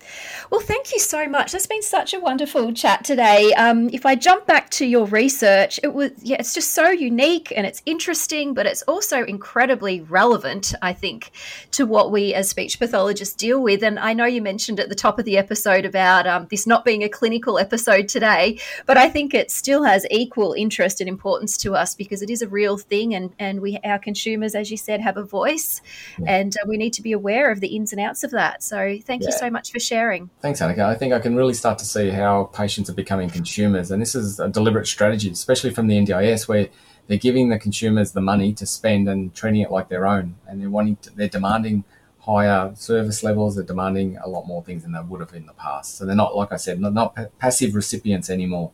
Well, 0.49 0.61
thank 0.61 0.93
you 0.93 0.99
so 0.99 1.27
much. 1.27 1.51
That's 1.51 1.67
been 1.67 1.81
such 1.81 2.13
a 2.13 2.21
wonderful 2.21 2.71
chat 2.71 3.03
today. 3.03 3.51
Um, 3.55 3.89
if 3.89 4.05
I 4.05 4.15
jump 4.15 4.45
back 4.45 4.69
to 4.71 4.85
your 4.85 5.07
research, 5.07 5.77
it 5.83 5.93
was 5.93 6.11
yeah, 6.21 6.37
it's 6.39 6.53
just 6.53 6.71
so 6.71 6.89
unique 6.89 7.51
and 7.53 7.67
it's 7.67 7.81
interesting, 7.85 8.53
but 8.53 8.65
it's 8.65 8.81
also 8.83 9.25
incredibly 9.25 9.99
relevant, 10.01 10.73
I 10.81 10.93
think, 10.93 11.31
to 11.71 11.85
what 11.85 12.13
we 12.13 12.33
as 12.33 12.47
speech 12.49 12.79
pathologists 12.79 13.35
deal 13.35 13.61
with. 13.61 13.83
And 13.83 13.99
I 13.99 14.13
know 14.13 14.25
you 14.25 14.41
mentioned 14.41 14.79
at 14.79 14.87
the 14.87 14.95
top 14.95 15.19
of 15.19 15.25
the 15.25 15.37
episode 15.37 15.83
about 15.83 16.25
um, 16.25 16.47
this 16.49 16.65
not 16.65 16.85
being 16.85 17.03
a 17.03 17.09
clinical 17.09 17.59
episode 17.59 18.07
today, 18.07 18.57
but 18.85 18.95
I 18.95 19.09
think 19.09 19.33
it 19.33 19.51
still 19.51 19.83
has 19.83 20.05
equal 20.09 20.53
interest 20.53 21.01
and 21.01 21.09
importance 21.09 21.57
to 21.57 21.75
us 21.75 21.93
because 21.93 22.21
it 22.21 22.29
is 22.29 22.41
a 22.41 22.47
real 22.47 22.77
thing, 22.77 23.13
and 23.13 23.33
and 23.37 23.59
we 23.59 23.79
our 23.83 23.99
consumers, 23.99 24.55
as 24.55 24.71
you 24.71 24.77
said, 24.77 25.01
have 25.01 25.17
a 25.17 25.23
voice, 25.23 25.81
and 26.25 26.55
uh, 26.55 26.65
we 26.65 26.77
need 26.77 26.93
to 26.93 27.01
be 27.01 27.11
aware 27.11 27.51
of 27.51 27.59
the 27.59 27.75
ins 27.75 27.91
and 27.91 27.99
outs 27.99 28.23
of 28.23 28.28
that. 28.31 28.63
So 28.63 28.97
thank 29.03 29.23
yeah. 29.23 29.29
you 29.29 29.31
so 29.31 29.49
much 29.49 29.71
for 29.71 29.79
sharing. 29.79 30.29
Thanks, 30.41 30.59
Anneke. 30.59 30.79
I 30.79 30.95
think 30.95 31.13
I 31.13 31.19
can 31.19 31.35
really 31.35 31.53
start 31.53 31.79
to 31.79 31.85
see 31.85 32.09
how 32.09 32.45
patients 32.45 32.89
are 32.89 32.93
becoming 32.93 33.29
consumers. 33.29 33.91
And 33.91 34.01
this 34.01 34.15
is 34.15 34.39
a 34.39 34.49
deliberate 34.49 34.87
strategy, 34.87 35.29
especially 35.29 35.71
from 35.71 35.87
the 35.87 35.95
NDIS, 35.95 36.47
where 36.47 36.69
they're 37.07 37.17
giving 37.17 37.49
the 37.49 37.59
consumers 37.59 38.11
the 38.11 38.21
money 38.21 38.53
to 38.53 38.65
spend 38.65 39.09
and 39.09 39.33
treating 39.33 39.61
it 39.61 39.71
like 39.71 39.89
their 39.89 40.05
own. 40.05 40.35
And 40.47 40.61
they're 40.61 40.69
wanting 40.69 40.97
to, 40.97 41.09
they're 41.15 41.27
demanding 41.27 41.83
higher 42.19 42.71
service 42.75 43.23
levels. 43.23 43.55
They're 43.55 43.63
demanding 43.63 44.17
a 44.17 44.29
lot 44.29 44.45
more 44.45 44.63
things 44.63 44.83
than 44.83 44.91
they 44.91 44.99
would 45.01 45.19
have 45.19 45.33
in 45.33 45.45
the 45.45 45.53
past. 45.53 45.97
So 45.97 46.05
they're 46.05 46.15
not, 46.15 46.35
like 46.35 46.51
I 46.51 46.57
said, 46.57 46.79
not, 46.79 46.93
not 46.93 47.17
passive 47.39 47.73
recipients 47.73 48.29
anymore. 48.29 48.71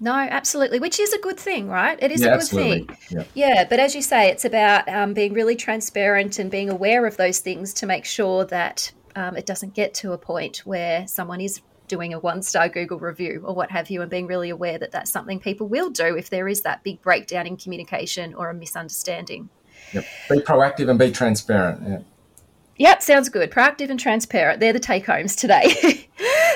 No, 0.00 0.12
absolutely, 0.12 0.80
which 0.80 0.98
is 0.98 1.12
a 1.12 1.18
good 1.18 1.38
thing, 1.38 1.68
right? 1.68 1.98
It 2.02 2.10
is 2.10 2.20
yeah, 2.20 2.26
a 2.26 2.30
good 2.30 2.40
absolutely. 2.40 2.84
thing. 2.84 2.96
Yeah. 3.10 3.24
yeah. 3.34 3.64
but 3.68 3.78
as 3.78 3.94
you 3.94 4.02
say, 4.02 4.28
it's 4.28 4.44
about 4.44 4.88
um, 4.88 5.14
being 5.14 5.32
really 5.32 5.56
transparent 5.56 6.38
and 6.38 6.50
being 6.50 6.68
aware 6.68 7.06
of 7.06 7.16
those 7.16 7.38
things 7.38 7.72
to 7.74 7.86
make 7.86 8.04
sure 8.04 8.44
that 8.46 8.92
um, 9.16 9.36
it 9.36 9.46
doesn't 9.46 9.74
get 9.74 9.94
to 9.94 10.12
a 10.12 10.18
point 10.18 10.58
where 10.64 11.06
someone 11.06 11.40
is 11.40 11.60
doing 11.86 12.14
a 12.14 12.18
one 12.18 12.42
star 12.42 12.68
Google 12.68 12.98
review 12.98 13.42
or 13.44 13.54
what 13.54 13.70
have 13.70 13.90
you, 13.90 14.02
and 14.02 14.10
being 14.10 14.26
really 14.26 14.50
aware 14.50 14.78
that 14.78 14.90
that's 14.90 15.10
something 15.10 15.38
people 15.38 15.68
will 15.68 15.90
do 15.90 16.16
if 16.16 16.30
there 16.30 16.48
is 16.48 16.62
that 16.62 16.82
big 16.82 17.00
breakdown 17.02 17.46
in 17.46 17.56
communication 17.56 18.34
or 18.34 18.50
a 18.50 18.54
misunderstanding. 18.54 19.48
Yep. 19.92 20.04
Be 20.30 20.36
proactive 20.40 20.90
and 20.90 20.98
be 20.98 21.12
transparent. 21.12 21.88
Yeah. 21.88 21.98
Yep, 22.76 23.02
sounds 23.02 23.28
good. 23.28 23.50
Proactive 23.50 23.90
and 23.90 24.00
transparent. 24.00 24.60
They're 24.60 24.72
the 24.72 24.80
take 24.80 25.06
homes 25.06 25.36
today. 25.36 25.68